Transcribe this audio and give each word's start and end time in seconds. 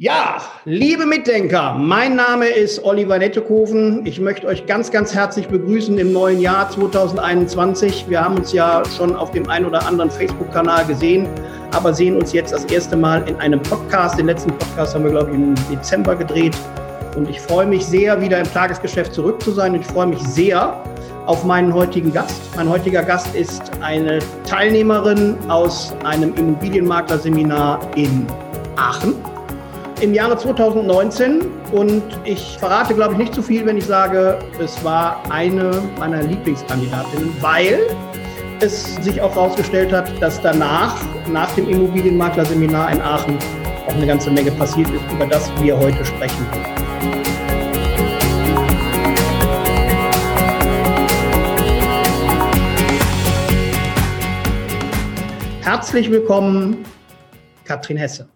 Ja, 0.00 0.40
liebe 0.64 1.06
Mitdenker, 1.06 1.74
mein 1.74 2.14
Name 2.14 2.46
ist 2.46 2.84
Oliver 2.84 3.18
Nettekoven. 3.18 4.06
Ich 4.06 4.20
möchte 4.20 4.46
euch 4.46 4.64
ganz, 4.64 4.92
ganz 4.92 5.12
herzlich 5.12 5.48
begrüßen 5.48 5.98
im 5.98 6.12
neuen 6.12 6.40
Jahr 6.40 6.70
2021. 6.70 8.08
Wir 8.08 8.22
haben 8.22 8.36
uns 8.36 8.52
ja 8.52 8.84
schon 8.96 9.16
auf 9.16 9.32
dem 9.32 9.48
einen 9.48 9.66
oder 9.66 9.84
anderen 9.84 10.08
Facebook-Kanal 10.08 10.86
gesehen, 10.86 11.26
aber 11.72 11.92
sehen 11.92 12.16
uns 12.16 12.32
jetzt 12.32 12.52
das 12.52 12.64
erste 12.66 12.96
Mal 12.96 13.28
in 13.28 13.34
einem 13.40 13.60
Podcast. 13.60 14.16
Den 14.16 14.26
letzten 14.26 14.56
Podcast 14.56 14.94
haben 14.94 15.02
wir, 15.02 15.10
glaube 15.10 15.30
ich, 15.30 15.34
im 15.36 15.56
Dezember 15.68 16.14
gedreht. 16.14 16.56
Und 17.16 17.28
ich 17.28 17.40
freue 17.40 17.66
mich 17.66 17.84
sehr, 17.84 18.20
wieder 18.20 18.38
im 18.38 18.52
Tagesgeschäft 18.52 19.12
zurück 19.12 19.42
zu 19.42 19.50
sein. 19.50 19.74
Und 19.74 19.80
ich 19.80 19.86
freue 19.88 20.06
mich 20.06 20.20
sehr 20.20 20.80
auf 21.26 21.42
meinen 21.42 21.74
heutigen 21.74 22.12
Gast. 22.12 22.40
Mein 22.54 22.68
heutiger 22.68 23.02
Gast 23.02 23.34
ist 23.34 23.72
eine 23.80 24.20
Teilnehmerin 24.48 25.36
aus 25.48 25.92
einem 26.04 26.32
Immobilienmaklerseminar 26.36 27.80
in 27.96 28.24
Aachen 28.76 29.16
im 30.00 30.14
Jahre 30.14 30.36
2019 30.36 31.40
und 31.72 32.02
ich 32.24 32.56
verrate, 32.58 32.94
glaube 32.94 33.14
ich, 33.14 33.18
nicht 33.18 33.34
zu 33.34 33.42
viel, 33.42 33.66
wenn 33.66 33.76
ich 33.76 33.84
sage, 33.84 34.38
es 34.60 34.82
war 34.84 35.20
eine 35.30 35.82
meiner 35.98 36.22
Lieblingskandidatinnen, 36.22 37.34
weil 37.40 37.80
es 38.60 38.94
sich 38.96 39.20
auch 39.20 39.34
herausgestellt 39.34 39.92
hat, 39.92 40.10
dass 40.22 40.40
danach, 40.40 40.96
nach 41.28 41.52
dem 41.56 41.68
Immobilienmaklerseminar 41.68 42.92
in 42.92 43.00
Aachen, 43.00 43.38
auch 43.86 43.94
eine 43.94 44.06
ganze 44.06 44.30
Menge 44.30 44.52
passiert 44.52 44.88
ist, 44.88 45.02
über 45.12 45.26
das 45.26 45.50
wir 45.60 45.76
heute 45.76 46.04
sprechen. 46.04 46.46
Herzlich 55.60 56.10
willkommen, 56.10 56.84
Katrin 57.64 57.96
Hesse. 57.96 58.28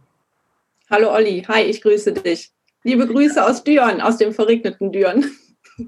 Hallo 0.93 1.11
Olli, 1.11 1.43
hi, 1.49 1.63
ich 1.63 1.81
grüße 1.81 2.13
dich. 2.13 2.53
Liebe 2.85 3.07
Grüße 3.07 3.43
aus 3.43 3.65
Düren, 3.65 4.03
aus 4.03 4.19
dem 4.19 4.35
verregneten 4.35 4.93
Düren. 4.93 5.25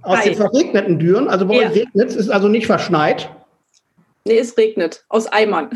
Aus 0.00 0.20
hi. 0.20 0.30
dem 0.30 0.36
verregneten 0.36 0.98
Düren, 0.98 1.28
also 1.28 1.46
bei 1.46 1.56
ja. 1.56 1.68
euch 1.68 1.74
regnet 1.74 2.08
es, 2.08 2.16
ist 2.16 2.30
also 2.30 2.48
nicht 2.48 2.64
verschneit? 2.64 3.30
Nee, 4.24 4.38
es 4.38 4.56
regnet, 4.56 5.04
aus 5.10 5.26
Eimern. 5.26 5.68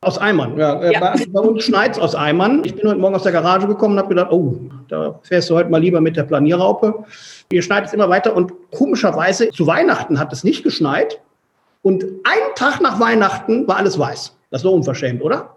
Aus 0.00 0.16
Eimern, 0.16 0.56
ja. 0.56 0.80
Äh, 0.80 0.94
ja. 0.94 1.00
Bei, 1.00 1.22
bei, 1.28 1.40
uns 1.40 1.64
schneit 1.64 1.92
es 1.92 1.98
aus 1.98 2.14
Eimern. 2.14 2.62
Ich 2.64 2.74
bin 2.74 2.88
heute 2.88 2.98
Morgen 2.98 3.14
aus 3.14 3.24
der 3.24 3.32
Garage 3.32 3.66
gekommen 3.66 3.92
und 3.94 3.98
habe 3.98 4.08
gedacht, 4.08 4.32
oh, 4.32 4.56
da 4.88 5.20
fährst 5.22 5.50
du 5.50 5.54
heute 5.54 5.68
mal 5.68 5.82
lieber 5.82 6.00
mit 6.00 6.16
der 6.16 6.22
Planierraupe. 6.22 7.04
Hier 7.50 7.60
schneit 7.60 7.84
es 7.84 7.92
immer 7.92 8.08
weiter 8.08 8.34
und 8.34 8.54
komischerweise 8.70 9.50
zu 9.50 9.66
Weihnachten 9.66 10.18
hat 10.18 10.32
es 10.32 10.44
nicht 10.44 10.62
geschneit. 10.62 11.20
Und 11.82 12.04
einen 12.04 12.54
Tag 12.54 12.80
nach 12.80 13.00
Weihnachten 13.00 13.68
war 13.68 13.76
alles 13.76 13.98
weiß. 13.98 14.34
Das 14.50 14.64
war 14.64 14.72
unverschämt, 14.72 15.22
oder? 15.22 15.56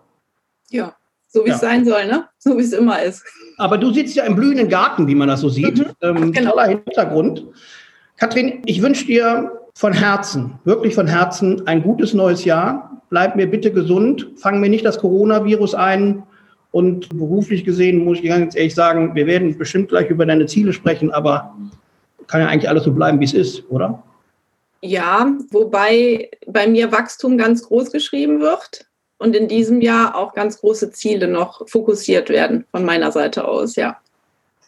Ja, 0.69 0.95
so 1.29 1.45
wie 1.45 1.49
ja. 1.49 1.55
es 1.55 1.61
sein 1.61 1.85
soll, 1.85 2.07
ne? 2.07 2.25
So 2.39 2.57
wie 2.57 2.63
es 2.63 2.73
immer 2.73 3.01
ist. 3.01 3.23
Aber 3.57 3.77
du 3.77 3.93
sitzt 3.93 4.15
ja 4.15 4.25
im 4.25 4.35
blühenden 4.35 4.67
Garten, 4.67 5.07
wie 5.07 5.15
man 5.15 5.27
das 5.27 5.41
so 5.41 5.49
sieht. 5.49 5.77
Mhm, 5.77 5.85
ähm, 6.01 6.31
genau. 6.31 6.51
Toller 6.51 6.67
Hintergrund. 6.67 7.45
Kathrin, 8.17 8.61
ich 8.65 8.81
wünsche 8.81 9.05
dir 9.05 9.51
von 9.75 9.93
Herzen, 9.93 10.59
wirklich 10.65 10.95
von 10.95 11.07
Herzen, 11.07 11.65
ein 11.67 11.83
gutes 11.83 12.13
neues 12.13 12.45
Jahr. 12.45 13.01
Bleib 13.09 13.35
mir 13.35 13.49
bitte 13.49 13.71
gesund. 13.71 14.27
Fang 14.37 14.59
mir 14.59 14.69
nicht 14.69 14.85
das 14.85 14.97
Coronavirus 14.97 15.75
ein. 15.75 16.23
Und 16.71 17.09
beruflich 17.09 17.63
gesehen 17.63 18.03
muss 18.03 18.19
ich 18.19 18.25
ganz 18.25 18.55
ehrlich 18.55 18.75
sagen, 18.75 19.15
wir 19.15 19.25
werden 19.25 19.57
bestimmt 19.57 19.89
gleich 19.89 20.09
über 20.09 20.25
deine 20.25 20.45
Ziele 20.45 20.73
sprechen, 20.73 21.11
aber 21.11 21.55
kann 22.27 22.41
ja 22.41 22.47
eigentlich 22.47 22.69
alles 22.69 22.83
so 22.83 22.91
bleiben, 22.91 23.19
wie 23.19 23.25
es 23.25 23.33
ist, 23.33 23.63
oder? 23.69 24.03
Ja, 24.81 25.33
wobei 25.49 26.29
bei 26.45 26.67
mir 26.67 26.91
Wachstum 26.91 27.37
ganz 27.37 27.63
groß 27.63 27.91
geschrieben 27.91 28.39
wird 28.39 28.88
und 29.19 29.35
in 29.35 29.47
diesem 29.47 29.81
Jahr 29.81 30.15
auch 30.15 30.33
ganz 30.33 30.59
große 30.59 30.91
Ziele 30.91 31.27
noch 31.27 31.67
fokussiert 31.67 32.29
werden 32.29 32.65
von 32.71 32.83
meiner 32.83 33.11
Seite 33.11 33.47
aus, 33.47 33.75
ja. 33.75 33.97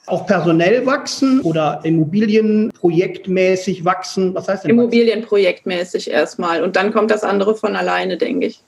Auch 0.07 0.27
personell 0.27 0.85
wachsen 0.85 1.41
oder 1.41 1.79
Immobilienprojektmäßig 1.83 3.85
wachsen? 3.85 4.35
Was 4.35 4.47
heißt 4.47 4.65
denn? 4.65 4.71
Immobilienprojektmäßig 4.71 6.11
erstmal. 6.11 6.63
Und 6.63 6.75
dann 6.75 6.91
kommt 6.91 7.11
das 7.11 7.23
andere 7.23 7.55
von 7.55 7.75
alleine, 7.75 8.17
denke 8.17 8.47
ich. 8.47 8.61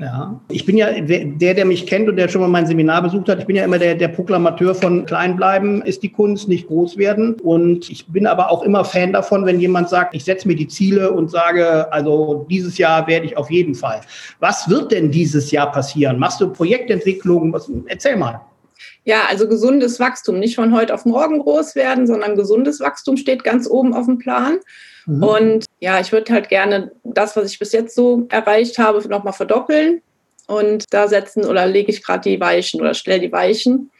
Ja, 0.00 0.40
ich 0.48 0.64
bin 0.64 0.78
ja 0.78 0.98
der, 0.98 1.52
der 1.52 1.64
mich 1.66 1.86
kennt 1.86 2.08
und 2.08 2.16
der 2.16 2.28
schon 2.28 2.40
mal 2.40 2.48
mein 2.48 2.66
Seminar 2.66 3.02
besucht 3.02 3.28
hat. 3.28 3.38
Ich 3.38 3.46
bin 3.46 3.56
ja 3.56 3.64
immer 3.64 3.78
der, 3.78 3.94
der 3.94 4.08
Proklamateur 4.08 4.74
von 4.74 5.04
klein 5.04 5.36
bleiben 5.36 5.82
ist 5.82 6.02
die 6.02 6.08
Kunst, 6.08 6.48
nicht 6.48 6.68
groß 6.68 6.96
werden. 6.96 7.34
Und 7.34 7.90
ich 7.90 8.06
bin 8.06 8.26
aber 8.26 8.50
auch 8.50 8.62
immer 8.62 8.86
Fan 8.86 9.12
davon, 9.12 9.44
wenn 9.44 9.60
jemand 9.60 9.90
sagt, 9.90 10.14
ich 10.14 10.24
setze 10.24 10.48
mir 10.48 10.56
die 10.56 10.68
Ziele 10.68 11.12
und 11.12 11.30
sage, 11.30 11.92
also 11.92 12.46
dieses 12.48 12.78
Jahr 12.78 13.06
werde 13.08 13.26
ich 13.26 13.36
auf 13.36 13.50
jeden 13.50 13.74
Fall. 13.74 14.00
Was 14.38 14.70
wird 14.70 14.90
denn 14.90 15.10
dieses 15.10 15.50
Jahr 15.50 15.70
passieren? 15.70 16.18
Machst 16.18 16.40
du 16.40 16.50
Projektentwicklung? 16.50 17.52
Was, 17.52 17.70
erzähl 17.86 18.16
mal. 18.16 18.40
Ja, 19.04 19.24
also 19.28 19.48
gesundes 19.48 20.00
Wachstum, 20.00 20.38
nicht 20.38 20.54
von 20.54 20.74
heute 20.74 20.94
auf 20.94 21.04
morgen 21.04 21.40
groß 21.40 21.74
werden, 21.74 22.06
sondern 22.06 22.36
gesundes 22.36 22.80
Wachstum 22.80 23.18
steht 23.18 23.44
ganz 23.44 23.68
oben 23.68 23.92
auf 23.92 24.06
dem 24.06 24.18
Plan. 24.18 24.60
Mhm. 25.04 25.22
Und 25.22 25.64
ja, 25.80 25.98
ich 25.98 26.12
würde 26.12 26.32
halt 26.32 26.48
gerne 26.48 26.92
das, 27.04 27.36
was 27.36 27.50
ich 27.50 27.58
bis 27.58 27.72
jetzt 27.72 27.94
so 27.94 28.26
erreicht 28.28 28.78
habe, 28.78 29.06
nochmal 29.08 29.32
verdoppeln. 29.32 30.02
Und 30.46 30.84
da 30.90 31.08
setzen 31.08 31.46
oder 31.46 31.66
lege 31.66 31.90
ich 31.90 32.02
gerade 32.02 32.28
die 32.28 32.40
Weichen 32.40 32.80
oder 32.80 32.94
stelle 32.94 33.20
die 33.20 33.32
Weichen, 33.32 33.90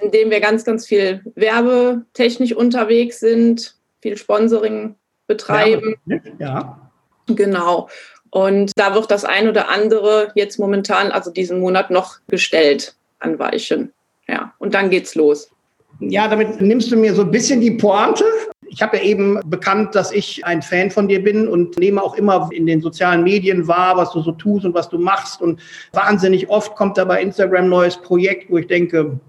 indem 0.00 0.30
wir 0.30 0.40
ganz, 0.40 0.64
ganz 0.64 0.86
viel 0.86 1.22
werbetechnisch 1.34 2.54
unterwegs 2.54 3.20
sind, 3.20 3.76
viel 4.00 4.16
Sponsoring 4.16 4.96
betreiben. 5.26 5.94
Ja. 6.38 6.90
Genau. 7.26 7.88
Und 8.30 8.72
da 8.76 8.94
wird 8.94 9.10
das 9.10 9.24
ein 9.24 9.48
oder 9.48 9.68
andere 9.68 10.32
jetzt 10.34 10.58
momentan, 10.58 11.12
also 11.12 11.30
diesen 11.30 11.60
Monat 11.60 11.90
noch 11.90 12.18
gestellt 12.28 12.96
an 13.20 13.38
Weichen. 13.38 13.92
Ja, 14.26 14.54
und 14.58 14.74
dann 14.74 14.88
geht's 14.88 15.14
los. 15.14 15.50
Ja, 16.00 16.26
damit 16.26 16.60
nimmst 16.60 16.90
du 16.90 16.96
mir 16.96 17.14
so 17.14 17.22
ein 17.22 17.30
bisschen 17.30 17.60
die 17.60 17.72
Pointe 17.72 18.24
ich 18.72 18.80
habe 18.80 18.96
ja 18.96 19.02
eben 19.02 19.38
bekannt, 19.44 19.94
dass 19.94 20.12
ich 20.12 20.46
ein 20.46 20.62
Fan 20.62 20.90
von 20.90 21.06
dir 21.06 21.22
bin 21.22 21.46
und 21.46 21.78
nehme 21.78 22.02
auch 22.02 22.14
immer 22.14 22.48
in 22.52 22.66
den 22.66 22.80
sozialen 22.80 23.22
Medien 23.22 23.68
wahr, 23.68 23.98
was 23.98 24.12
du 24.12 24.22
so 24.22 24.32
tust 24.32 24.64
und 24.64 24.72
was 24.72 24.88
du 24.88 24.98
machst. 24.98 25.42
Und 25.42 25.60
wahnsinnig 25.92 26.48
oft 26.48 26.74
kommt 26.74 26.96
da 26.96 27.04
bei 27.04 27.20
Instagram 27.20 27.68
neues 27.68 27.98
Projekt, 27.98 28.50
wo 28.50 28.56
ich 28.56 28.66
denke, 28.66 29.20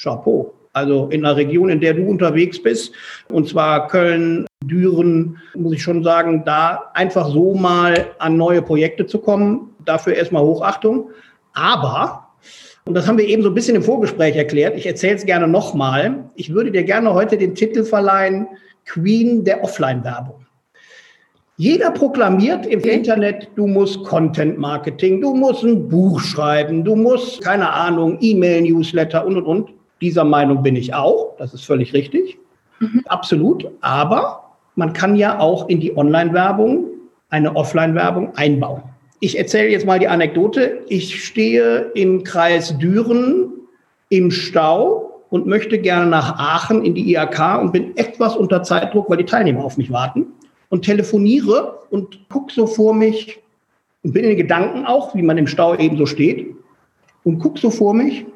Chapeau. 0.00 0.54
Also 0.74 1.08
in 1.08 1.22
der 1.22 1.34
Region, 1.34 1.70
in 1.70 1.80
der 1.80 1.94
du 1.94 2.06
unterwegs 2.06 2.62
bist, 2.62 2.94
und 3.32 3.48
zwar 3.48 3.88
Köln, 3.88 4.46
Düren, 4.64 5.38
muss 5.56 5.72
ich 5.72 5.82
schon 5.82 6.04
sagen, 6.04 6.44
da 6.44 6.92
einfach 6.94 7.28
so 7.28 7.54
mal 7.54 8.12
an 8.20 8.36
neue 8.36 8.62
Projekte 8.62 9.06
zu 9.06 9.18
kommen, 9.18 9.74
dafür 9.84 10.14
erstmal 10.14 10.42
Hochachtung. 10.42 11.10
Aber 11.52 12.23
und 12.86 12.94
das 12.94 13.06
haben 13.08 13.16
wir 13.16 13.26
eben 13.26 13.42
so 13.42 13.48
ein 13.48 13.54
bisschen 13.54 13.76
im 13.76 13.82
Vorgespräch 13.82 14.36
erklärt. 14.36 14.76
Ich 14.76 14.86
erzähle 14.86 15.16
es 15.16 15.24
gerne 15.24 15.48
nochmal. 15.48 16.24
Ich 16.34 16.52
würde 16.52 16.70
dir 16.70 16.84
gerne 16.84 17.14
heute 17.14 17.38
den 17.38 17.54
Titel 17.54 17.82
verleihen, 17.82 18.46
Queen 18.84 19.42
der 19.42 19.64
Offline-Werbung. 19.64 20.44
Jeder 21.56 21.92
proklamiert 21.92 22.66
im. 22.66 22.80
Internet, 22.80 23.48
du 23.54 23.66
musst 23.66 24.04
Content 24.04 24.58
Marketing, 24.58 25.20
du 25.20 25.34
musst 25.34 25.62
ein 25.62 25.88
Buch 25.88 26.20
schreiben, 26.20 26.84
du 26.84 26.94
musst, 26.94 27.42
keine 27.42 27.70
Ahnung, 27.72 28.18
E-Mail-Newsletter 28.20 29.24
und 29.24 29.36
und 29.38 29.44
und. 29.44 29.70
Dieser 30.00 30.24
Meinung 30.24 30.62
bin 30.62 30.76
ich 30.76 30.92
auch, 30.92 31.36
das 31.38 31.54
ist 31.54 31.64
völlig 31.64 31.94
richtig. 31.94 32.36
Mhm. 32.80 33.02
Absolut. 33.06 33.66
Aber 33.80 34.56
man 34.74 34.92
kann 34.92 35.16
ja 35.16 35.38
auch 35.38 35.68
in 35.68 35.80
die 35.80 35.96
Online-Werbung 35.96 36.86
eine 37.30 37.56
Offline-Werbung 37.56 38.36
einbauen. 38.36 38.82
Ich 39.24 39.38
erzähle 39.38 39.70
jetzt 39.70 39.86
mal 39.86 39.98
die 39.98 40.06
Anekdote. 40.06 40.82
Ich 40.86 41.24
stehe 41.24 41.90
im 41.94 42.24
Kreis 42.24 42.76
Düren 42.76 43.54
im 44.10 44.30
Stau 44.30 45.22
und 45.30 45.46
möchte 45.46 45.78
gerne 45.78 46.10
nach 46.10 46.38
Aachen 46.38 46.84
in 46.84 46.94
die 46.94 47.10
IAK 47.10 47.62
und 47.62 47.72
bin 47.72 47.96
etwas 47.96 48.36
unter 48.36 48.62
Zeitdruck, 48.62 49.08
weil 49.08 49.16
die 49.16 49.24
Teilnehmer 49.24 49.64
auf 49.64 49.78
mich 49.78 49.90
warten 49.90 50.26
und 50.68 50.84
telefoniere 50.84 51.78
und 51.88 52.28
gucke 52.28 52.52
so 52.52 52.66
vor 52.66 52.92
mich 52.92 53.40
und 54.02 54.12
bin 54.12 54.24
in 54.24 54.32
den 54.32 54.36
Gedanken 54.36 54.84
auch, 54.84 55.14
wie 55.14 55.22
man 55.22 55.38
im 55.38 55.46
Stau 55.46 55.74
eben 55.74 55.96
so 55.96 56.04
steht 56.04 56.54
und 57.22 57.38
gucke 57.38 57.58
so 57.58 57.70
vor 57.70 57.94
mich 57.94 58.26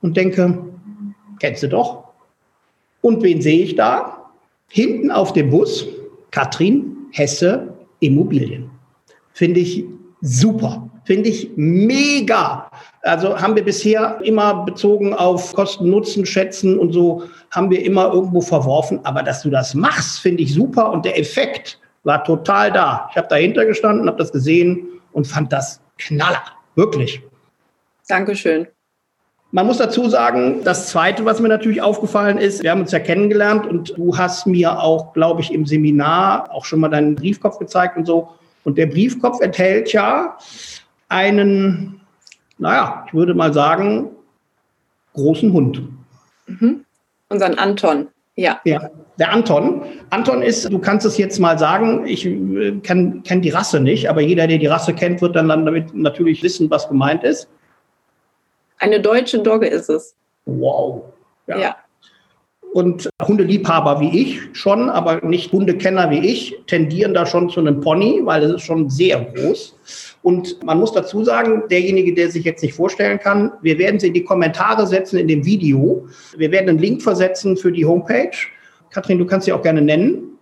und 0.00 0.16
denke, 0.16 0.58
kennst 1.38 1.64
du 1.64 1.68
doch. 1.68 2.02
Und 3.02 3.22
wen 3.22 3.42
sehe 3.42 3.62
ich 3.62 3.76
da? 3.76 4.30
Hinten 4.70 5.10
auf 5.10 5.34
dem 5.34 5.50
Bus 5.50 5.86
Katrin 6.30 6.96
Hesse 7.10 7.74
Immobilien. 8.00 8.70
Finde 9.34 9.60
ich 9.60 9.84
super. 10.24 10.90
Finde 11.04 11.28
ich 11.28 11.50
mega. 11.54 12.70
Also 13.02 13.38
haben 13.38 13.54
wir 13.54 13.64
bisher 13.64 14.18
immer 14.24 14.64
bezogen 14.64 15.12
auf 15.12 15.52
Kosten-Nutzen 15.52 16.24
schätzen 16.24 16.78
und 16.78 16.92
so 16.92 17.24
haben 17.50 17.70
wir 17.70 17.84
immer 17.84 18.10
irgendwo 18.10 18.40
verworfen. 18.40 19.00
Aber 19.04 19.22
dass 19.22 19.42
du 19.42 19.50
das 19.50 19.74
machst, 19.74 20.20
finde 20.20 20.42
ich 20.42 20.54
super 20.54 20.90
und 20.90 21.04
der 21.04 21.18
Effekt 21.18 21.78
war 22.04 22.24
total 22.24 22.72
da. 22.72 23.08
Ich 23.10 23.16
habe 23.18 23.28
dahinter 23.28 23.66
gestanden, 23.66 24.08
habe 24.08 24.16
das 24.16 24.32
gesehen 24.32 24.86
und 25.12 25.26
fand 25.26 25.52
das 25.52 25.80
knaller. 25.98 26.42
Wirklich. 26.74 27.20
Dankeschön. 28.08 28.66
Man 29.52 29.66
muss 29.66 29.78
dazu 29.78 30.08
sagen, 30.08 30.62
das 30.64 30.88
Zweite, 30.88 31.24
was 31.26 31.38
mir 31.38 31.48
natürlich 31.48 31.80
aufgefallen 31.80 32.38
ist, 32.38 32.62
wir 32.62 32.70
haben 32.70 32.80
uns 32.80 32.92
ja 32.92 32.98
kennengelernt 32.98 33.66
und 33.66 33.96
du 33.96 34.16
hast 34.16 34.46
mir 34.46 34.82
auch, 34.82 35.12
glaube 35.12 35.42
ich, 35.42 35.52
im 35.52 35.64
Seminar 35.66 36.52
auch 36.52 36.64
schon 36.64 36.80
mal 36.80 36.88
deinen 36.88 37.14
Briefkopf 37.14 37.58
gezeigt 37.58 37.96
und 37.96 38.06
so. 38.06 38.30
Und 38.64 38.78
der 38.78 38.86
Briefkopf 38.86 39.40
enthält 39.40 39.92
ja 39.92 40.36
einen, 41.08 42.00
naja, 42.58 43.04
ich 43.06 43.14
würde 43.14 43.34
mal 43.34 43.52
sagen, 43.52 44.10
großen 45.12 45.52
Hund. 45.52 45.82
Mhm. 46.46 46.84
Unseren 47.28 47.58
Anton, 47.58 48.08
ja. 48.36 48.60
Ja, 48.64 48.90
der 49.18 49.32
Anton. 49.32 49.82
Anton 50.10 50.42
ist, 50.42 50.70
du 50.70 50.78
kannst 50.78 51.06
es 51.06 51.16
jetzt 51.16 51.38
mal 51.38 51.58
sagen, 51.58 52.06
ich 52.06 52.26
äh, 52.26 52.72
kenne 52.82 53.20
kenn 53.24 53.42
die 53.42 53.50
Rasse 53.50 53.80
nicht, 53.80 54.08
aber 54.08 54.20
jeder, 54.20 54.46
der 54.46 54.58
die 54.58 54.66
Rasse 54.66 54.92
kennt, 54.92 55.22
wird 55.22 55.36
dann, 55.36 55.48
dann 55.48 55.64
damit 55.64 55.94
natürlich 55.94 56.42
wissen, 56.42 56.70
was 56.70 56.88
gemeint 56.88 57.22
ist. 57.22 57.48
Eine 58.78 59.00
deutsche 59.00 59.38
Dogge 59.38 59.66
ist 59.66 59.88
es. 59.88 60.14
Wow. 60.46 61.04
Ja. 61.46 61.58
ja. 61.58 61.76
Und 62.74 63.08
Hundeliebhaber 63.22 64.00
wie 64.00 64.20
ich 64.20 64.40
schon, 64.52 64.90
aber 64.90 65.24
nicht 65.24 65.52
Hundekenner 65.52 66.10
wie 66.10 66.26
ich, 66.26 66.56
tendieren 66.66 67.14
da 67.14 67.24
schon 67.24 67.48
zu 67.48 67.60
einem 67.60 67.80
Pony, 67.80 68.20
weil 68.24 68.42
es 68.42 68.54
ist 68.54 68.62
schon 68.62 68.90
sehr 68.90 69.20
groß. 69.20 69.76
Und 70.22 70.60
man 70.64 70.80
muss 70.80 70.92
dazu 70.92 71.22
sagen, 71.22 71.62
derjenige, 71.70 72.12
der 72.14 72.32
sich 72.32 72.44
jetzt 72.44 72.64
nicht 72.64 72.74
vorstellen 72.74 73.20
kann, 73.20 73.52
wir 73.62 73.78
werden 73.78 74.00
sie 74.00 74.08
in 74.08 74.14
die 74.14 74.24
Kommentare 74.24 74.88
setzen 74.88 75.20
in 75.20 75.28
dem 75.28 75.44
Video. 75.44 76.08
Wir 76.36 76.50
werden 76.50 76.68
einen 76.68 76.80
Link 76.80 77.00
versetzen 77.00 77.56
für 77.56 77.70
die 77.70 77.86
Homepage. 77.86 78.36
Katrin, 78.90 79.20
du 79.20 79.26
kannst 79.26 79.44
sie 79.44 79.52
auch 79.52 79.62
gerne 79.62 79.80
nennen. 79.80 80.36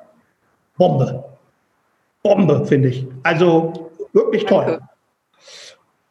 Bombe. 0.78 1.24
Bombe, 2.22 2.64
finde 2.66 2.90
ich. 2.90 3.04
Also 3.24 3.90
wirklich 4.12 4.44
toll. 4.44 4.64
Danke. 4.64 4.88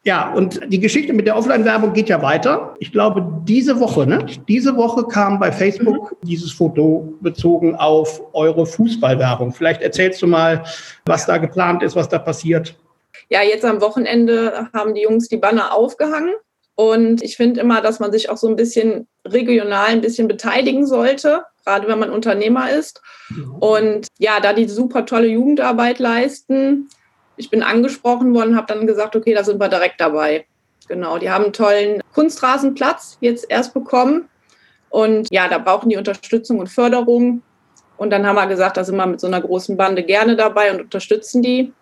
Ja, 0.06 0.30
und 0.34 0.60
die 0.70 0.80
Geschichte 0.80 1.14
mit 1.14 1.26
der 1.26 1.34
Offline-Werbung 1.34 1.94
geht 1.94 2.10
ja 2.10 2.20
weiter. 2.20 2.74
Ich 2.78 2.92
glaube, 2.92 3.26
diese 3.44 3.80
Woche, 3.80 4.06
ne? 4.06 4.26
Diese 4.46 4.76
Woche 4.76 5.04
kam 5.04 5.38
bei 5.38 5.50
Facebook 5.50 6.12
mhm. 6.12 6.26
dieses 6.26 6.52
Foto 6.52 7.14
bezogen 7.22 7.74
auf 7.76 8.20
eure 8.34 8.66
Fußballwerbung. 8.66 9.54
Vielleicht 9.54 9.80
erzählst 9.80 10.20
du 10.20 10.26
mal, 10.26 10.62
was 11.06 11.24
da 11.24 11.38
geplant 11.38 11.82
ist, 11.82 11.96
was 11.96 12.10
da 12.10 12.18
passiert 12.18 12.76
ja, 13.28 13.42
jetzt 13.42 13.64
am 13.64 13.80
Wochenende 13.80 14.68
haben 14.72 14.94
die 14.94 15.02
Jungs 15.02 15.28
die 15.28 15.36
Banner 15.36 15.74
aufgehangen. 15.74 16.34
Und 16.76 17.22
ich 17.22 17.36
finde 17.36 17.60
immer, 17.60 17.80
dass 17.80 18.00
man 18.00 18.10
sich 18.10 18.30
auch 18.30 18.36
so 18.36 18.48
ein 18.48 18.56
bisschen 18.56 19.06
regional 19.24 19.86
ein 19.86 20.00
bisschen 20.00 20.26
beteiligen 20.26 20.86
sollte, 20.86 21.44
gerade 21.64 21.86
wenn 21.86 21.98
man 21.98 22.10
Unternehmer 22.10 22.70
ist. 22.70 23.00
Und 23.60 24.08
ja, 24.18 24.40
da 24.40 24.52
die 24.52 24.68
super 24.68 25.06
tolle 25.06 25.28
Jugendarbeit 25.28 25.98
leisten. 26.00 26.88
Ich 27.36 27.50
bin 27.50 27.62
angesprochen 27.62 28.34
worden, 28.34 28.56
habe 28.56 28.72
dann 28.72 28.86
gesagt, 28.86 29.14
okay, 29.14 29.34
da 29.34 29.44
sind 29.44 29.60
wir 29.60 29.68
direkt 29.68 30.00
dabei. 30.00 30.46
Genau, 30.88 31.18
die 31.18 31.30
haben 31.30 31.44
einen 31.44 31.52
tollen 31.52 32.02
Kunstrasenplatz 32.12 33.18
jetzt 33.20 33.46
erst 33.48 33.72
bekommen. 33.72 34.28
Und 34.90 35.28
ja, 35.30 35.48
da 35.48 35.58
brauchen 35.58 35.88
die 35.88 35.96
Unterstützung 35.96 36.58
und 36.58 36.68
Förderung. 36.68 37.42
Und 37.96 38.10
dann 38.10 38.26
haben 38.26 38.36
wir 38.36 38.46
gesagt, 38.46 38.76
da 38.76 38.84
sind 38.84 38.96
wir 38.96 39.06
mit 39.06 39.20
so 39.20 39.26
einer 39.26 39.40
großen 39.40 39.76
Bande 39.76 40.02
gerne 40.02 40.36
dabei 40.36 40.72
und 40.72 40.80
unterstützen 40.80 41.42
die 41.42 41.72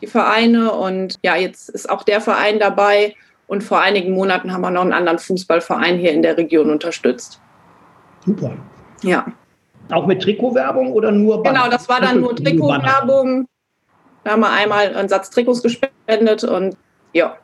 die 0.00 0.06
Vereine. 0.06 0.72
Und 0.72 1.16
ja, 1.22 1.36
jetzt 1.36 1.68
ist 1.68 1.88
auch 1.88 2.02
der 2.02 2.20
Verein 2.20 2.58
dabei. 2.58 3.14
Und 3.46 3.64
vor 3.64 3.80
einigen 3.80 4.12
Monaten 4.12 4.52
haben 4.52 4.60
wir 4.60 4.70
noch 4.70 4.82
einen 4.82 4.92
anderen 4.92 5.18
Fußballverein 5.18 5.98
hier 5.98 6.12
in 6.12 6.22
der 6.22 6.36
Region 6.36 6.70
unterstützt. 6.70 7.40
Super. 8.24 8.52
Ja. 9.02 9.26
Auch 9.90 10.06
mit 10.06 10.22
Trikotwerbung 10.22 10.92
oder 10.92 11.10
nur 11.10 11.42
Banner? 11.42 11.60
Genau, 11.60 11.70
das 11.70 11.88
war 11.88 12.00
dann 12.00 12.20
nur 12.20 12.36
Trikotwerbung. 12.36 13.48
Da 14.24 14.32
haben 14.32 14.40
wir 14.40 14.50
einmal 14.50 14.94
einen 14.94 15.08
Satz 15.08 15.30
Trikots 15.30 15.62
gespendet 15.62 16.44
und 16.44 16.76
ja. 17.14 17.36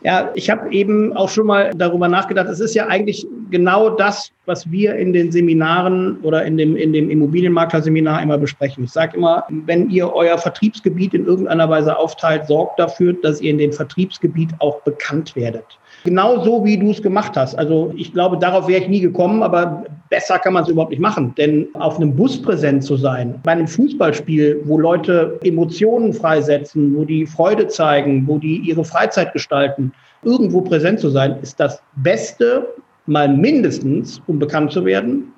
Ja, 0.00 0.32
ich 0.34 0.50
habe 0.50 0.72
eben 0.72 1.16
auch 1.16 1.28
schon 1.28 1.46
mal 1.46 1.70
darüber 1.76 2.08
nachgedacht. 2.08 2.48
Es 2.48 2.58
ist 2.58 2.74
ja 2.74 2.88
eigentlich 2.88 3.24
genau 3.52 3.90
das, 3.90 4.32
was 4.46 4.68
wir 4.70 4.96
in 4.96 5.12
den 5.12 5.30
Seminaren 5.30 6.18
oder 6.22 6.44
in 6.44 6.56
dem, 6.56 6.76
in 6.76 6.92
dem 6.92 7.10
Immobilienmakler-Seminar 7.10 8.20
immer 8.20 8.38
besprechen. 8.38 8.82
Ich 8.82 8.90
sage 8.90 9.16
immer, 9.16 9.44
wenn 9.48 9.88
ihr 9.90 10.12
euer 10.12 10.36
Vertriebsgebiet 10.36 11.14
in 11.14 11.26
irgendeiner 11.26 11.70
Weise 11.70 11.96
aufteilt, 11.96 12.48
sorgt 12.48 12.80
dafür, 12.80 13.12
dass 13.12 13.40
ihr 13.40 13.52
in 13.52 13.58
dem 13.58 13.72
Vertriebsgebiet 13.72 14.50
auch 14.58 14.80
bekannt 14.80 15.36
werdet. 15.36 15.64
Genau 16.04 16.42
so, 16.42 16.64
wie 16.64 16.76
du 16.76 16.90
es 16.90 17.00
gemacht 17.00 17.36
hast. 17.36 17.54
Also 17.54 17.92
ich 17.96 18.12
glaube, 18.12 18.36
darauf 18.36 18.66
wäre 18.66 18.82
ich 18.82 18.88
nie 18.88 19.00
gekommen, 19.00 19.44
aber 19.44 19.84
besser 20.10 20.40
kann 20.40 20.54
man 20.54 20.64
es 20.64 20.68
überhaupt 20.68 20.90
nicht 20.90 21.00
machen. 21.00 21.32
Denn 21.36 21.68
auf 21.74 21.96
einem 21.96 22.16
Bus 22.16 22.42
präsent 22.42 22.82
zu 22.82 22.96
sein, 22.96 23.38
bei 23.44 23.52
einem 23.52 23.68
Fußballspiel, 23.68 24.62
wo 24.64 24.80
Leute 24.80 25.38
Emotionen 25.44 26.12
freisetzen, 26.12 26.96
wo 26.96 27.04
die 27.04 27.26
Freude 27.26 27.68
zeigen, 27.68 28.26
wo 28.26 28.38
die 28.38 28.56
ihre 28.56 28.84
Freizeit 28.84 29.32
gestalten, 29.32 29.92
irgendwo 30.24 30.60
präsent 30.60 30.98
zu 30.98 31.10
sein, 31.10 31.36
ist 31.40 31.60
das 31.60 31.80
Beste, 31.96 32.66
mal 33.06 33.28
mindestens, 33.28 34.22
um 34.26 34.38
bekannt 34.38 34.72
zu 34.72 34.84
werden, 34.84 35.32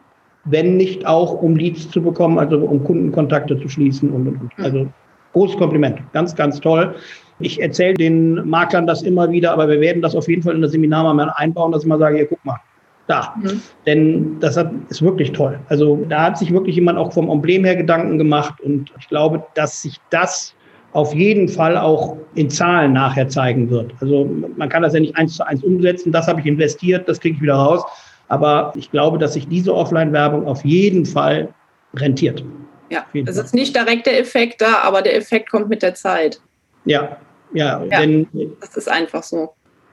wenn 0.45 0.77
nicht 0.77 1.07
auch 1.07 1.41
um 1.43 1.57
Leads 1.57 1.91
zu 1.91 2.03
bekommen, 2.03 2.39
also 2.39 2.59
um 2.59 2.85
Kundenkontakte 2.85 3.59
zu 3.61 3.69
schließen 3.69 4.11
und, 4.11 4.29
und, 4.29 4.41
und. 4.41 4.53
Also 4.59 4.87
großes 5.33 5.57
Kompliment, 5.57 6.01
ganz, 6.13 6.35
ganz 6.35 6.61
toll. 6.61 6.95
Ich 7.41 7.61
erzähle 7.61 7.95
den 7.95 8.49
Maklern 8.49 8.87
das 8.87 9.03
immer 9.03 9.31
wieder, 9.31 9.53
aber 9.53 9.69
wir 9.69 9.81
werden 9.81 10.03
das 10.03 10.15
auf 10.15 10.29
jeden 10.29 10.43
Fall 10.43 10.55
in 10.55 10.63
das 10.63 10.73
Seminar 10.73 11.13
mal 11.13 11.33
einbauen, 11.37 11.73
dass 11.73 11.83
ich 11.83 11.89
mal 11.89 11.99
sage, 11.99 12.17
hier, 12.17 12.27
guck 12.27 12.45
mal, 12.45 12.61
da. 13.07 13.35
Mhm. 13.41 13.63
Denn 13.87 14.41
das 14.41 14.57
hat, 14.57 14.71
ist 14.89 15.03
wirklich 15.03 15.33
toll. 15.33 15.59
Also 15.69 16.05
da 16.09 16.25
hat 16.25 16.39
sich 16.39 16.53
wirklich 16.53 16.77
jemand 16.77 16.99
auch 16.99 17.13
vom 17.13 17.29
Emblem 17.29 17.65
her 17.65 17.77
Gedanken 17.77 18.19
gemacht 18.19 18.61
und 18.61 18.93
ich 18.99 19.09
glaube, 19.09 19.45
dass 19.55 19.83
sich 19.83 19.99
das 20.11 20.55
auf 20.95 21.13
jeden 21.13 21.49
Fall 21.49 21.77
auch 21.77 22.17
in 22.37 22.49
Zahlen 22.49 22.93
nachher 22.93 23.29
zeigen 23.29 23.69
wird. 23.69 23.93
Also 24.01 24.31
man 24.57 24.69
kann 24.69 24.83
das 24.83 24.95
ja 24.95 25.01
nicht 25.01 25.17
eins 25.17 25.35
zu 25.37 25.47
eins 25.47 25.63
umsetzen, 25.63 26.13
das 26.13 26.29
habe 26.29 26.41
ich 26.41 26.47
investiert, 26.47 27.09
das 27.09 27.21
kriege 27.21 27.35
ich 27.37 27.43
wieder 27.43 27.55
raus. 27.55 27.83
Aber 28.29 28.73
ich 28.77 28.91
glaube, 28.91 29.19
dass 29.19 29.35
sich 29.35 29.47
diese 29.49 29.75
Offline-Werbung 29.75 30.47
auf 30.47 30.65
jeden 30.65 31.05
Fall 31.05 31.53
rentiert. 31.95 32.43
Ja, 32.91 33.05
es 33.13 33.37
ist 33.37 33.55
nicht 33.55 33.75
direkt 33.75 34.07
der 34.07 34.21
Effekt 34.21 34.61
da, 34.61 34.83
aber 34.83 35.03
der 35.03 35.17
Effekt 35.17 35.51
kommt 35.51 35.69
mit 35.69 35.83
der 35.83 35.95
Zeit. 35.95 36.41
Ja, 36.85 37.17
ja, 37.53 37.85
ja 37.85 38.01
denn 38.01 38.29
das 38.61 38.77
ist 38.77 38.89
einfach 38.89 39.23
so. 39.23 39.53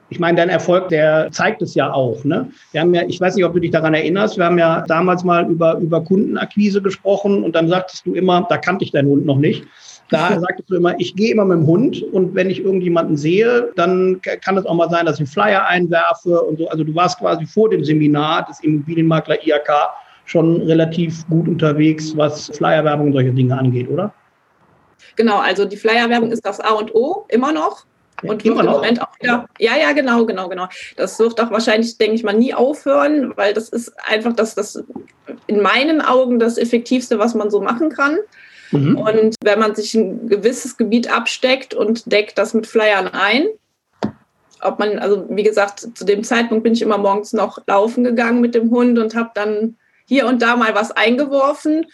Ich 0.09 0.19
meine, 0.19 0.38
dein 0.38 0.50
Erfolg, 0.50 0.89
der 0.89 1.31
zeigt 1.31 1.62
es 1.62 1.74
ja 1.74 1.92
auch. 1.92 2.24
Ne? 2.25 2.51
Wir 2.74 2.81
haben 2.81 2.94
ja, 2.94 3.04
ich 3.07 3.19
weiß 3.19 3.36
nicht, 3.36 3.45
ob 3.45 3.54
du 3.54 3.59
dich 3.59 3.71
daran 3.71 3.94
erinnerst, 3.94 4.38
wir 4.38 4.45
haben 4.45 4.59
ja 4.59 4.83
damals 4.88 5.24
mal 5.24 5.50
über, 5.50 5.77
über 5.77 6.04
Kundenakquise 6.04 6.81
gesprochen 6.81 7.44
und 7.44 7.56
dann 7.56 7.69
sagtest 7.69 8.06
du 8.06 8.13
immer, 8.13 8.45
da 8.50 8.57
kannte 8.57 8.83
ich 8.83 8.92
deinen 8.92 9.07
Hund 9.07 9.25
noch 9.25 9.38
nicht. 9.38 9.65
Da 10.12 10.40
sagtest 10.40 10.69
du 10.69 10.75
immer, 10.75 10.94
ich 11.00 11.16
gehe 11.16 11.31
immer 11.31 11.46
mit 11.46 11.58
dem 11.58 11.66
Hund 11.66 12.04
und 12.12 12.36
wenn 12.36 12.50
ich 12.50 12.63
irgendjemanden 12.63 13.18
sehe, 13.18 13.72
dann 13.75 14.22
kann 14.22 14.58
es 14.58 14.66
auch 14.66 14.75
mal 14.75 14.90
sein, 14.90 15.08
dass 15.08 15.16
ich 15.16 15.22
einen 15.22 15.28
Flyer 15.28 15.66
einwerfe 15.66 16.42
und 16.42 16.60
so. 16.60 16.69
Also 16.69 16.84
du 16.84 16.94
warst 16.94 17.18
quasi 17.18 17.48
vor 17.48 17.69
dem 17.69 17.84
Seminar 17.84 18.46
des 18.46 18.60
Immobilienmakler 18.60 19.44
IAK 19.44 19.71
schon 20.26 20.62
relativ 20.62 21.28
gut 21.28 21.47
unterwegs, 21.47 22.16
was 22.16 22.52
Flyerwerbung 22.56 23.07
und 23.07 23.14
solche 23.14 23.31
Dinge 23.31 23.57
angeht, 23.57 23.90
oder? 23.90 24.14
Genau, 25.16 25.40
also 25.40 25.66
die 25.66 25.78
Flyerwerbung 25.78 26.31
ist 26.31 26.45
das 26.45 26.59
A 26.59 26.74
und 26.74 26.94
O 26.94 27.26
immer 27.30 27.52
noch. 27.52 27.85
Und 28.24 28.44
ja, 28.44 28.56
wird 28.56 28.66
im 28.66 28.71
Moment 28.71 29.02
auch 29.02 29.19
wieder, 29.19 29.47
ja, 29.57 29.76
ja, 29.78 29.94
genau, 29.94 30.26
genau, 30.26 30.47
genau. 30.47 30.68
Das 30.95 31.18
wird 31.18 31.42
auch 31.42 31.50
wahrscheinlich, 31.50 31.97
denke 31.97 32.16
ich 32.16 32.24
mal, 32.24 32.33
nie 32.33 32.54
aufhören, 32.54 33.33
weil 33.35 33.54
das 33.54 33.69
ist 33.69 33.94
einfach 34.07 34.33
das, 34.33 34.54
das 34.54 34.83
in 35.47 35.62
meinen 35.62 36.02
Augen 36.02 36.38
das 36.38 36.59
Effektivste, 36.59 37.18
was 37.18 37.33
man 37.33 37.50
so 37.50 37.62
machen 37.62 37.90
kann. 37.90 38.19
Mhm. 38.71 38.97
Und 38.97 39.35
wenn 39.44 39.59
man 39.59 39.75
sich 39.75 39.94
ein 39.95 40.28
gewisses 40.28 40.78
Gebiet 40.78 41.11
absteckt 41.11 41.73
und 41.73 42.11
deckt 42.11 42.37
das 42.37 42.54
mit 42.54 42.68
Flyern 42.68 43.07
ein, 43.07 43.45
ob 44.61 44.80
man, 44.80 44.99
also 44.99 45.25
wie 45.30 45.44
gesagt, 45.44 45.87
zu 45.94 46.06
dem 46.06 46.23
Zeitpunkt 46.23 46.63
bin 46.63 46.73
ich 46.73 46.81
immer 46.81 46.97
morgens 46.97 47.33
noch 47.33 47.59
laufen 47.68 48.04
gegangen 48.04 48.42
mit 48.42 48.56
dem 48.56 48.69
Hund 48.69 48.99
und 48.99 49.16
habe 49.16 49.31
dann 49.33 49.75
hier 50.07 50.28
und 50.28 50.42
da 50.42 50.56
mal 50.56 50.75
was 50.75 50.92
eingeworfen 50.92 51.85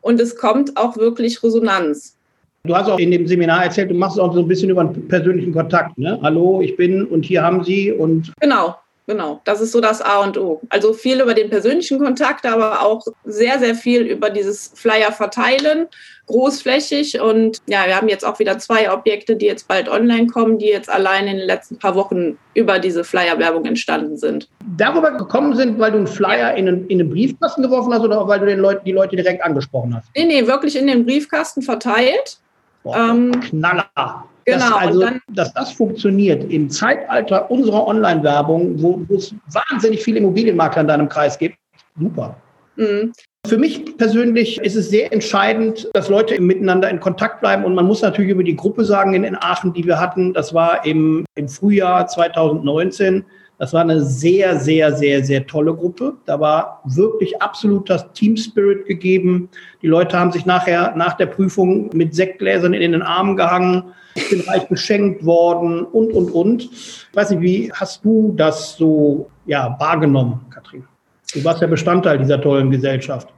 und 0.00 0.20
es 0.20 0.36
kommt 0.36 0.76
auch 0.76 0.96
wirklich 0.96 1.42
Resonanz. 1.42 2.16
Du 2.64 2.76
hast 2.76 2.90
auch 2.90 2.98
in 2.98 3.10
dem 3.10 3.26
Seminar 3.26 3.64
erzählt, 3.64 3.90
du 3.90 3.94
machst 3.94 4.16
es 4.16 4.22
auch 4.22 4.34
so 4.34 4.40
ein 4.40 4.48
bisschen 4.48 4.68
über 4.68 4.82
einen 4.82 5.08
persönlichen 5.08 5.52
Kontakt. 5.52 5.96
Ne? 5.96 6.18
Hallo, 6.22 6.60
ich 6.60 6.76
bin 6.76 7.06
und 7.06 7.24
hier 7.24 7.42
haben 7.42 7.64
Sie 7.64 7.90
und. 7.90 8.32
Genau, 8.38 8.76
Genau, 9.06 9.40
das 9.44 9.60
ist 9.60 9.72
so 9.72 9.80
das 9.80 10.00
A 10.02 10.20
und 10.20 10.38
O. 10.38 10.60
Also 10.68 10.92
viel 10.92 11.20
über 11.20 11.34
den 11.34 11.50
persönlichen 11.50 11.98
Kontakt, 11.98 12.46
aber 12.46 12.82
auch 12.82 13.04
sehr, 13.24 13.58
sehr 13.58 13.74
viel 13.74 14.02
über 14.02 14.30
dieses 14.30 14.72
Flyer 14.74 15.10
verteilen, 15.10 15.88
großflächig. 16.26 17.20
Und 17.20 17.58
ja, 17.66 17.86
wir 17.86 17.96
haben 17.96 18.08
jetzt 18.08 18.24
auch 18.24 18.38
wieder 18.38 18.58
zwei 18.58 18.92
Objekte, 18.92 19.34
die 19.34 19.46
jetzt 19.46 19.66
bald 19.66 19.88
online 19.88 20.28
kommen, 20.28 20.58
die 20.58 20.66
jetzt 20.66 20.88
allein 20.88 21.26
in 21.26 21.38
den 21.38 21.46
letzten 21.46 21.78
paar 21.78 21.96
Wochen 21.96 22.38
über 22.54 22.78
diese 22.78 23.02
Flyer-Werbung 23.02 23.64
entstanden 23.64 24.16
sind. 24.16 24.48
Darüber 24.76 25.10
gekommen 25.10 25.56
sind, 25.56 25.78
weil 25.78 25.90
du 25.90 25.98
einen 25.98 26.06
Flyer 26.06 26.54
in 26.54 26.68
einen, 26.68 26.86
in 26.86 27.00
einen 27.00 27.10
Briefkasten 27.10 27.62
geworfen 27.62 27.92
hast 27.92 28.02
oder 28.02 28.28
weil 28.28 28.38
du 28.38 28.46
den 28.46 28.60
Leut, 28.60 28.86
die 28.86 28.92
Leute 28.92 29.16
direkt 29.16 29.42
angesprochen 29.42 29.96
hast? 29.96 30.08
Nee, 30.14 30.24
nee, 30.24 30.46
wirklich 30.46 30.76
in 30.76 30.86
den 30.86 31.04
Briefkasten 31.04 31.62
verteilt. 31.62 32.38
Boah, 32.84 32.96
ähm, 32.96 33.40
Knaller. 33.40 34.24
Genau. 34.52 34.70
Dass, 34.70 34.72
also, 34.72 35.00
dann, 35.00 35.20
dass 35.28 35.52
das 35.54 35.72
funktioniert 35.72 36.50
im 36.50 36.70
Zeitalter 36.70 37.50
unserer 37.50 37.86
Online-Werbung, 37.86 38.82
wo, 38.82 39.02
wo 39.08 39.14
es 39.14 39.34
wahnsinnig 39.52 40.02
viele 40.02 40.18
Immobilienmakler 40.18 40.82
in 40.82 40.88
deinem 40.88 41.08
Kreis 41.08 41.38
gibt, 41.38 41.56
super. 41.98 42.36
Mhm. 42.76 43.12
Für 43.46 43.56
mich 43.56 43.96
persönlich 43.96 44.60
ist 44.60 44.76
es 44.76 44.90
sehr 44.90 45.12
entscheidend, 45.12 45.88
dass 45.94 46.10
Leute 46.10 46.38
miteinander 46.40 46.90
in 46.90 47.00
Kontakt 47.00 47.40
bleiben. 47.40 47.64
Und 47.64 47.74
man 47.74 47.86
muss 47.86 48.02
natürlich 48.02 48.30
über 48.30 48.44
die 48.44 48.56
Gruppe 48.56 48.84
sagen 48.84 49.14
in, 49.14 49.24
in 49.24 49.34
Aachen, 49.34 49.72
die 49.72 49.86
wir 49.86 49.98
hatten, 49.98 50.34
das 50.34 50.52
war 50.52 50.84
im, 50.84 51.24
im 51.36 51.48
Frühjahr 51.48 52.06
2019. 52.06 53.24
Das 53.58 53.72
war 53.72 53.80
eine 53.80 54.02
sehr, 54.02 54.58
sehr, 54.58 54.94
sehr, 54.94 55.24
sehr 55.24 55.46
tolle 55.46 55.74
Gruppe. 55.74 56.14
Da 56.26 56.38
war 56.38 56.82
wirklich 56.84 57.40
absoluter 57.40 58.12
Team 58.12 58.36
Spirit 58.36 58.86
gegeben. 58.86 59.48
Die 59.82 59.86
Leute 59.86 60.18
haben 60.18 60.32
sich 60.32 60.44
nachher 60.44 60.94
nach 60.96 61.14
der 61.14 61.26
Prüfung 61.26 61.90
mit 61.94 62.14
Sektgläsern 62.14 62.74
in 62.74 62.92
den 62.92 63.02
Armen 63.02 63.36
gehangen. 63.36 63.92
Ich 64.14 64.30
bin 64.30 64.40
reich 64.40 64.68
beschenkt 64.68 65.24
worden 65.24 65.84
und, 65.84 66.12
und, 66.12 66.30
und. 66.30 66.62
Ich 66.64 67.08
weiß 67.12 67.30
nicht, 67.30 67.42
wie 67.42 67.72
hast 67.72 68.04
du 68.04 68.32
das 68.36 68.76
so 68.76 69.30
ja, 69.46 69.76
wahrgenommen, 69.78 70.46
Katrin? 70.50 70.84
Du 71.32 71.44
warst 71.44 71.60
ja 71.60 71.68
Bestandteil 71.68 72.18
dieser 72.18 72.40
tollen 72.40 72.70
Gesellschaft. 72.70 73.28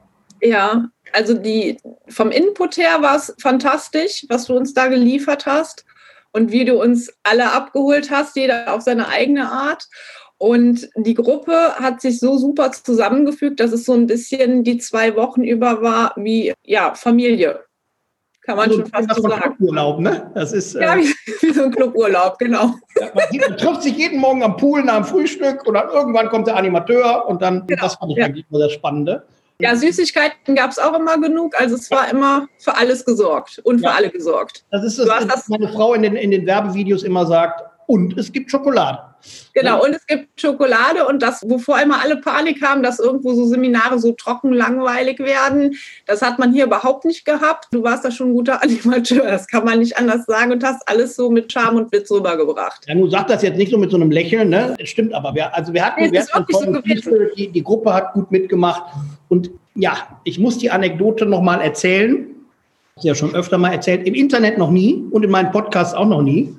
Ja, 0.41 0.89
also 1.13 1.35
die 1.35 1.77
vom 2.09 2.31
Input 2.31 2.77
her 2.77 3.01
war 3.01 3.17
es 3.17 3.35
fantastisch, 3.41 4.27
was 4.29 4.47
du 4.47 4.57
uns 4.57 4.75
da 4.75 4.89
geliefert 4.89 5.47
hast 5.47 5.85
und 6.33 6.51
wie 6.51 6.65
du 6.65 6.81
uns 6.81 7.13
alle 7.23 7.53
abgeholt 7.53 8.11
hast, 8.11 8.37
jeder 8.37 8.73
auf 8.75 8.83
seine 8.83 9.09
eigene 9.09 9.51
Art. 9.51 9.87
Und 10.39 10.89
die 10.97 11.15
Gruppe 11.15 11.77
hat 11.77 12.01
sich 12.01 12.19
so 12.19 12.37
super 12.37 12.73
zusammengefügt, 12.73 13.61
dass 13.61 13.71
es 13.71 13.85
so 13.85 13.93
ein 13.93 14.09
bisschen 14.09 14.65
die 14.65 14.79
zwei 14.79 15.15
Wochen 15.15 15.45
über 15.45 15.83
war 15.83 16.15
wie 16.17 16.53
ja, 16.65 16.95
Familie. 16.95 17.61
Kann 18.45 18.57
man 18.57 18.69
also, 18.69 18.81
schon 18.81 18.91
fast 18.91 19.15
so 19.15 19.23
sagen. 19.23 19.57
Cluburlaub, 19.57 20.01
ne? 20.01 20.31
Das 20.35 20.53
ist, 20.53 20.75
ja, 20.75 20.95
äh, 20.95 20.99
wie, 20.99 21.15
wie, 21.41 21.53
so 21.53 21.63
ein 21.63 21.71
Cluburlaub, 21.71 22.39
genau. 22.39 22.75
Ja, 22.99 23.09
man, 23.15 23.25
man, 23.41 23.57
trifft 23.57 23.83
sich 23.83 23.97
jeden 23.97 24.19
Morgen 24.19 24.43
am 24.43 24.57
Pool 24.57 24.83
nach 24.83 24.97
dem 24.97 25.05
Frühstück 25.05 25.65
und 25.65 25.75
dann 25.75 25.89
irgendwann 25.89 26.29
kommt 26.29 26.49
der 26.49 26.57
Animateur 26.57 27.27
und 27.29 27.41
dann, 27.41 27.67
genau. 27.67 27.83
das 27.83 27.95
fand 27.95 28.11
ich 28.11 28.19
ja. 28.19 28.25
eigentlich 28.25 28.47
nur 28.51 28.61
das 28.61 28.73
Spannende. 28.73 29.25
Ja, 29.61 29.77
Süßigkeiten 29.77 30.57
gab 30.57 30.73
es 30.73 30.81
auch 30.81 30.99
immer 30.99 31.21
genug. 31.21 31.55
Also 31.61 31.77
es 31.77 31.89
war 31.93 32.11
immer 32.11 32.49
für 32.59 32.77
alles 32.77 33.05
gesorgt 33.05 33.61
und 33.63 33.79
für 33.79 33.85
ja. 33.85 33.93
alle 33.93 34.11
gesorgt. 34.11 34.65
Das 34.73 34.83
ist 34.83 34.99
das, 34.99 35.09
was 35.09 35.49
meine 35.49 35.69
Frau 35.69 35.95
in 35.95 36.03
den, 36.03 36.17
in 36.17 36.33
den 36.33 36.45
Werbevideos 36.47 37.05
immer 37.05 37.27
sagt. 37.27 37.63
Und 37.87 38.19
es 38.19 38.33
gibt 38.33 38.51
Schokolade. 38.51 38.99
Genau, 39.55 39.79
ja. 39.79 39.85
und 39.85 39.95
es 39.95 40.07
gibt 40.07 40.41
Schokolade 40.41 41.07
und 41.07 41.23
das, 41.23 41.43
wovor 41.49 41.81
immer 41.81 42.03
alle 42.03 42.17
Panik 42.17 42.63
haben, 42.63 42.83
dass 42.83 42.99
irgendwo 42.99 43.35
so 43.35 43.47
Seminare 43.47 43.99
so 43.99 44.13
trocken 44.13 44.53
langweilig 44.53 45.19
werden, 45.19 45.77
das 46.07 46.23
hat 46.23 46.39
man 46.39 46.53
hier 46.53 46.67
überhaupt 46.67 47.05
nicht 47.05 47.25
gehabt. 47.25 47.69
Du 47.71 47.83
warst 47.83 48.05
da 48.05 48.11
schon 48.11 48.31
ein 48.31 48.35
guter 48.35 48.63
Animateur, 48.63 49.25
das 49.25 49.47
kann 49.47 49.65
man 49.65 49.79
nicht 49.79 49.97
anders 49.99 50.27
sagen 50.27 50.53
und 50.53 50.65
hast 50.65 50.89
alles 50.89 51.17
so 51.17 51.31
mit 51.31 51.53
Charme 51.53 51.77
und 51.77 51.93
Witz 51.93 52.11
rübergebracht. 52.11 52.85
Ja, 52.87 52.95
du 52.95 53.09
sagst 53.09 53.31
das 53.31 53.43
jetzt 53.43 53.57
nicht 53.57 53.71
so 53.71 53.79
mit 53.79 53.91
so 53.91 53.97
einem 53.97 54.11
Lächeln, 54.11 54.49
ne? 54.49 54.75
Das 54.79 54.89
stimmt 54.89 55.15
aber. 55.15 55.35
Wir, 55.35 55.55
also 55.55 55.73
wir 55.73 55.85
hatten, 55.85 56.03
nee, 56.03 56.13
wir 56.13 56.27
hatten 56.27 56.47
so 57.03 57.13
die, 57.37 57.49
die 57.49 57.63
Gruppe 57.63 57.93
hat 57.93 58.13
gut 58.13 58.31
mitgemacht 58.31 58.83
und 59.29 59.51
ja, 59.75 60.21
ich 60.25 60.39
muss 60.39 60.59
die 60.59 60.71
Anekdote 60.71 61.27
nochmal 61.27 61.61
erzählen. 61.61 62.27
Ich 62.97 63.01
habe 63.01 63.09
ja 63.09 63.15
schon 63.15 63.35
öfter 63.35 63.57
mal 63.57 63.73
erzählt, 63.73 64.07
im 64.07 64.15
Internet 64.15 64.59
noch 64.59 64.71
nie 64.71 65.03
und 65.11 65.25
in 65.25 65.31
meinem 65.31 65.51
Podcast 65.51 65.97
auch 65.97 66.07
noch 66.07 66.23
nie. 66.23 66.55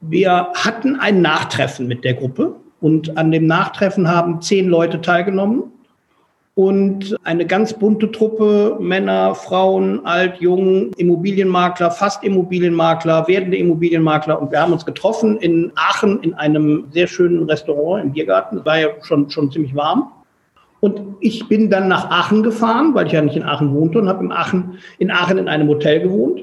Wir 0.00 0.48
hatten 0.54 0.96
ein 0.96 1.22
Nachtreffen 1.22 1.86
mit 1.86 2.04
der 2.04 2.14
Gruppe 2.14 2.56
und 2.80 3.16
an 3.16 3.30
dem 3.30 3.46
Nachtreffen 3.46 4.08
haben 4.08 4.42
zehn 4.42 4.68
Leute 4.68 5.00
teilgenommen 5.00 5.72
und 6.54 7.16
eine 7.24 7.46
ganz 7.46 7.74
bunte 7.74 8.10
Truppe, 8.10 8.78
Männer, 8.80 9.34
Frauen, 9.34 10.04
alt, 10.06 10.40
jung, 10.40 10.90
Immobilienmakler, 10.96 11.90
fast 11.90 12.24
Immobilienmakler, 12.24 13.28
werdende 13.28 13.58
Immobilienmakler. 13.58 14.40
Und 14.40 14.50
wir 14.52 14.60
haben 14.60 14.72
uns 14.72 14.86
getroffen 14.86 15.36
in 15.38 15.70
Aachen 15.74 16.22
in 16.22 16.32
einem 16.32 16.86
sehr 16.92 17.06
schönen 17.08 17.44
Restaurant 17.44 18.04
im 18.04 18.12
Biergarten. 18.12 18.58
Es 18.58 18.64
war 18.64 18.78
ja 18.78 18.88
schon, 19.02 19.28
schon 19.28 19.50
ziemlich 19.52 19.74
warm. 19.74 20.10
Und 20.80 21.00
ich 21.20 21.46
bin 21.48 21.68
dann 21.68 21.88
nach 21.88 22.10
Aachen 22.10 22.42
gefahren, 22.42 22.94
weil 22.94 23.06
ich 23.06 23.12
ja 23.12 23.20
nicht 23.20 23.36
in 23.36 23.42
Aachen 23.42 23.74
wohnte 23.74 23.98
und 23.98 24.08
habe 24.08 24.24
in 24.24 24.32
Aachen, 24.32 24.78
in 24.98 25.10
Aachen 25.10 25.36
in 25.36 25.48
einem 25.48 25.68
Hotel 25.68 26.00
gewohnt. 26.00 26.42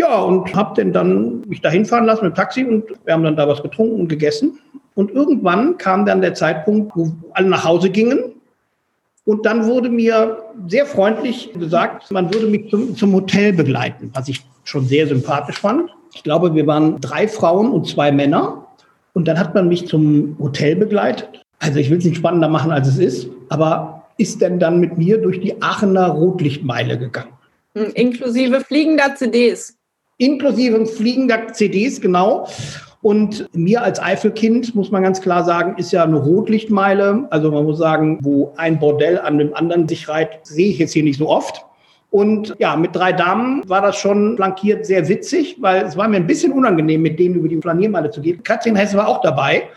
Ja, 0.00 0.18
und 0.22 0.54
habe 0.54 0.82
dann, 0.82 0.94
dann 0.94 1.40
mich 1.46 1.60
dahin 1.60 1.84
fahren 1.84 2.06
lassen 2.06 2.24
mit 2.24 2.32
dem 2.32 2.36
Taxi 2.36 2.64
und 2.64 2.84
wir 3.04 3.12
haben 3.12 3.22
dann 3.22 3.36
da 3.36 3.46
was 3.46 3.62
getrunken 3.62 4.00
und 4.00 4.08
gegessen. 4.08 4.58
Und 4.94 5.10
irgendwann 5.10 5.76
kam 5.76 6.06
dann 6.06 6.22
der 6.22 6.32
Zeitpunkt, 6.32 6.96
wo 6.96 7.12
alle 7.34 7.48
nach 7.50 7.66
Hause 7.66 7.90
gingen. 7.90 8.32
Und 9.26 9.44
dann 9.44 9.66
wurde 9.66 9.90
mir 9.90 10.38
sehr 10.68 10.86
freundlich 10.86 11.52
gesagt, 11.52 12.10
man 12.10 12.32
würde 12.32 12.46
mich 12.46 12.70
zum, 12.70 12.96
zum 12.96 13.12
Hotel 13.12 13.52
begleiten, 13.52 14.10
was 14.14 14.28
ich 14.28 14.40
schon 14.64 14.86
sehr 14.86 15.06
sympathisch 15.06 15.58
fand. 15.58 15.90
Ich 16.14 16.22
glaube, 16.22 16.54
wir 16.54 16.66
waren 16.66 16.98
drei 17.02 17.28
Frauen 17.28 17.70
und 17.70 17.86
zwei 17.86 18.10
Männer. 18.10 18.68
Und 19.12 19.28
dann 19.28 19.38
hat 19.38 19.54
man 19.54 19.68
mich 19.68 19.86
zum 19.86 20.34
Hotel 20.38 20.76
begleitet. 20.76 21.44
Also 21.58 21.78
ich 21.78 21.90
will 21.90 21.98
es 21.98 22.06
nicht 22.06 22.16
spannender 22.16 22.48
machen, 22.48 22.70
als 22.70 22.88
es 22.88 22.96
ist, 22.96 23.28
aber 23.50 24.06
ist 24.16 24.40
denn 24.40 24.58
dann 24.58 24.80
mit 24.80 24.96
mir 24.96 25.18
durch 25.20 25.40
die 25.40 25.60
Aachener 25.60 26.08
Rotlichtmeile 26.08 26.96
gegangen. 26.96 27.34
Hm, 27.74 27.90
inklusive 27.94 28.62
fliegender 28.62 29.14
CDs 29.14 29.76
inklusive 30.20 30.86
fliegender 30.86 31.52
CDs, 31.52 32.00
genau. 32.00 32.46
Und 33.02 33.48
mir 33.54 33.82
als 33.82 34.00
Eifelkind, 34.00 34.74
muss 34.74 34.90
man 34.90 35.02
ganz 35.02 35.22
klar 35.22 35.44
sagen, 35.44 35.76
ist 35.78 35.90
ja 35.90 36.04
eine 36.04 36.18
Rotlichtmeile. 36.18 37.26
Also 37.30 37.50
man 37.50 37.64
muss 37.64 37.78
sagen, 37.78 38.18
wo 38.22 38.52
ein 38.56 38.78
Bordell 38.78 39.18
an 39.18 39.38
dem 39.38 39.54
anderen 39.54 39.88
sich 39.88 40.08
reiht, 40.08 40.40
sehe 40.42 40.68
ich 40.68 40.78
jetzt 40.78 40.92
hier 40.92 41.02
nicht 41.02 41.18
so 41.18 41.28
oft. 41.28 41.64
Und 42.10 42.56
ja, 42.58 42.76
mit 42.76 42.94
drei 42.94 43.12
Damen 43.12 43.62
war 43.68 43.80
das 43.80 43.96
schon 43.96 44.36
flankiert 44.36 44.84
sehr 44.84 45.08
witzig, 45.08 45.56
weil 45.60 45.84
es 45.84 45.96
war 45.96 46.08
mir 46.08 46.16
ein 46.16 46.26
bisschen 46.26 46.52
unangenehm, 46.52 47.00
mit 47.00 47.18
denen 47.18 47.36
über 47.36 47.48
die 47.48 47.60
Flaniermeile 47.60 48.10
zu 48.10 48.20
gehen. 48.20 48.42
Katrin 48.42 48.76
Hesse 48.76 48.98
war 48.98 49.08
auch 49.08 49.22
dabei. 49.22 49.68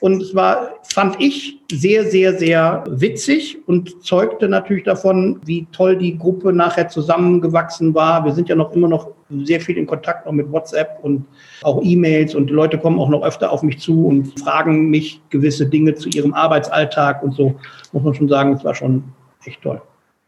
Und 0.00 0.22
es 0.22 0.34
war, 0.34 0.76
fand 0.84 1.20
ich, 1.20 1.58
sehr, 1.70 2.04
sehr, 2.04 2.38
sehr 2.38 2.84
witzig 2.88 3.58
und 3.66 4.02
zeugte 4.02 4.48
natürlich 4.48 4.84
davon, 4.84 5.40
wie 5.44 5.66
toll 5.72 5.96
die 5.96 6.16
Gruppe 6.16 6.54
nachher 6.54 6.88
zusammengewachsen 6.88 7.94
war. 7.94 8.24
Wir 8.24 8.32
sind 8.32 8.48
ja 8.48 8.54
noch 8.54 8.72
immer 8.72 8.88
noch 8.88 9.10
sehr 9.44 9.60
viel 9.60 9.78
in 9.78 9.86
Kontakt 9.86 10.26
auch 10.26 10.32
mit 10.32 10.50
WhatsApp 10.50 10.98
und 11.02 11.26
auch 11.62 11.80
E-Mails 11.82 12.34
und 12.34 12.50
Leute 12.50 12.78
kommen 12.78 12.98
auch 12.98 13.08
noch 13.08 13.22
öfter 13.22 13.50
auf 13.50 13.62
mich 13.62 13.78
zu 13.78 14.06
und 14.06 14.38
fragen 14.40 14.90
mich 14.90 15.20
gewisse 15.30 15.66
Dinge 15.66 15.94
zu 15.94 16.08
ihrem 16.08 16.34
Arbeitsalltag 16.34 17.22
und 17.22 17.34
so. 17.34 17.54
Muss 17.92 18.02
man 18.02 18.14
schon 18.14 18.28
sagen, 18.28 18.52
es 18.54 18.64
war 18.64 18.74
schon 18.74 19.04
echt 19.44 19.62
toll. 19.62 19.80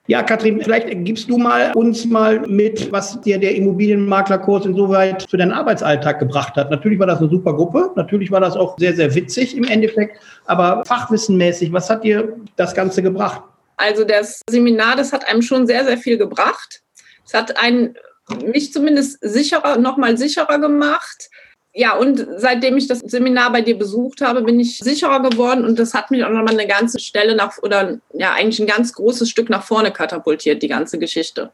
Ja, 0.09 0.25
Katrin, 0.25 0.61
vielleicht 0.61 0.89
gibst 1.05 1.31
du 1.31 1.39
mal 1.39 1.71
uns 1.77 2.05
mal 2.07 2.41
mit, 2.41 2.91
was 2.91 3.21
dir 3.21 3.39
der 3.39 3.55
Immobilienmaklerkurs 3.55 4.67
insoweit 4.67 5.25
für 5.31 5.37
deinen 5.37 5.53
Arbeitsalltag 5.53 6.19
gebracht 6.19 6.57
hat. 6.57 6.73
Natürlich 6.73 6.99
war 6.99 7.07
das 7.07 7.21
eine 7.21 7.29
super 7.29 7.55
Gruppe, 7.55 7.93
natürlich 7.95 8.33
war 8.33 8.41
das 8.41 8.57
auch 8.57 8.77
sehr, 8.79 8.95
sehr 8.95 9.15
witzig 9.15 9.57
im 9.57 9.63
Endeffekt, 9.63 10.19
aber 10.47 10.85
fachwissenmäßig, 10.85 11.73
was 11.73 11.89
hat 11.89 12.03
dir 12.03 12.37
das 12.57 12.75
Ganze 12.75 13.01
gebracht? 13.01 13.43
Also 13.77 14.05
das 14.05 14.41
Seminar, 14.51 14.97
das 14.97 15.13
hat 15.13 15.29
einem 15.29 15.41
schon 15.41 15.69
sehr, 15.69 15.85
sehr 15.85 15.99
viel 15.99 16.19
gebracht. 16.19 16.83
Es 17.25 17.33
hat 17.33 17.57
einen, 17.63 17.95
mich 18.47 18.73
zumindest 18.73 19.19
sicherer, 19.21 19.79
nochmal 19.79 20.17
sicherer 20.17 20.59
gemacht 20.59 21.31
ja, 21.75 21.97
und 21.97 22.27
seitdem 22.37 22.77
ich 22.77 22.87
das 22.87 22.99
Seminar 23.01 23.51
bei 23.51 23.63
dir 23.63 23.79
besucht 23.79 24.21
habe, 24.21 24.43
bin 24.43 24.61
ich 24.61 24.79
sicherer 24.79 25.23
geworden 25.23 25.65
und 25.65 25.79
das 25.79 25.95
hat 25.95 26.11
mich 26.11 26.23
auch 26.23 26.29
nochmal 26.29 26.59
eine 26.59 26.67
ganze 26.67 26.99
Stelle 26.99 27.35
nach, 27.35 27.57
oder 27.63 27.99
ja, 28.13 28.35
eigentlich 28.35 28.61
ein 28.61 28.67
ganz 28.67 28.93
großes 28.93 29.31
Stück 29.31 29.49
nach 29.49 29.63
vorne 29.63 29.91
katapultiert, 29.91 30.63
die 30.63 30.69
ganze 30.69 30.99
Geschichte. 30.99 31.51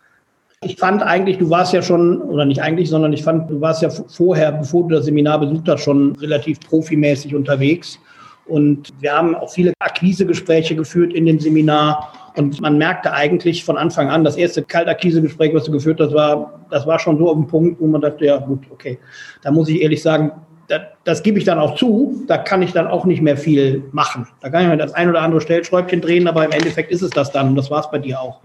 Ich 0.62 0.76
fand 0.76 1.04
eigentlich, 1.04 1.38
du 1.38 1.48
warst 1.50 1.72
ja 1.72 1.82
schon, 1.82 2.20
oder 2.20 2.44
nicht 2.44 2.60
eigentlich, 2.60 2.88
sondern 2.88 3.12
ich 3.12 3.22
fand, 3.22 3.48
du 3.48 3.60
warst 3.60 3.80
ja 3.80 3.90
vorher, 3.90 4.50
bevor 4.50 4.88
du 4.88 4.96
das 4.96 5.04
Seminar 5.04 5.38
besucht 5.38 5.68
hast, 5.68 5.84
schon 5.84 6.16
relativ 6.16 6.58
profimäßig 6.60 7.36
unterwegs. 7.36 7.96
Und 8.46 8.88
wir 8.98 9.12
haben 9.12 9.36
auch 9.36 9.52
viele 9.52 9.72
Akquisegespräche 9.78 10.74
geführt 10.74 11.12
in 11.12 11.26
dem 11.26 11.38
Seminar. 11.38 12.27
Und 12.38 12.60
man 12.60 12.78
merkte 12.78 13.12
eigentlich 13.12 13.64
von 13.64 13.76
Anfang 13.76 14.10
an, 14.10 14.22
das 14.22 14.36
erste 14.36 14.62
Kaltakquisegespräch, 14.62 15.52
was 15.54 15.64
du 15.64 15.72
geführt 15.72 15.98
hast, 15.98 16.14
war, 16.14 16.60
das 16.70 16.86
war 16.86 17.00
schon 17.00 17.18
so 17.18 17.28
auf 17.28 17.34
dem 17.34 17.48
Punkt, 17.48 17.80
wo 17.80 17.88
man 17.88 18.00
dachte, 18.00 18.26
ja 18.26 18.36
gut, 18.36 18.60
okay. 18.70 18.96
Da 19.42 19.50
muss 19.50 19.68
ich 19.68 19.82
ehrlich 19.82 20.00
sagen, 20.00 20.30
das, 20.68 20.82
das 21.02 21.22
gebe 21.24 21.38
ich 21.38 21.44
dann 21.44 21.58
auch 21.58 21.74
zu, 21.74 22.22
da 22.28 22.38
kann 22.38 22.62
ich 22.62 22.72
dann 22.72 22.86
auch 22.86 23.04
nicht 23.06 23.22
mehr 23.22 23.36
viel 23.36 23.82
machen. 23.90 24.28
Da 24.40 24.50
kann 24.50 24.62
ich 24.62 24.68
mir 24.68 24.76
das 24.76 24.92
ein 24.92 25.08
oder 25.08 25.22
andere 25.22 25.40
Stellschräubchen 25.40 26.00
drehen, 26.00 26.28
aber 26.28 26.44
im 26.44 26.52
Endeffekt 26.52 26.92
ist 26.92 27.02
es 27.02 27.10
das 27.10 27.32
dann 27.32 27.48
und 27.48 27.56
das 27.56 27.72
war 27.72 27.80
es 27.80 27.90
bei 27.90 27.98
dir 27.98 28.20
auch. 28.20 28.40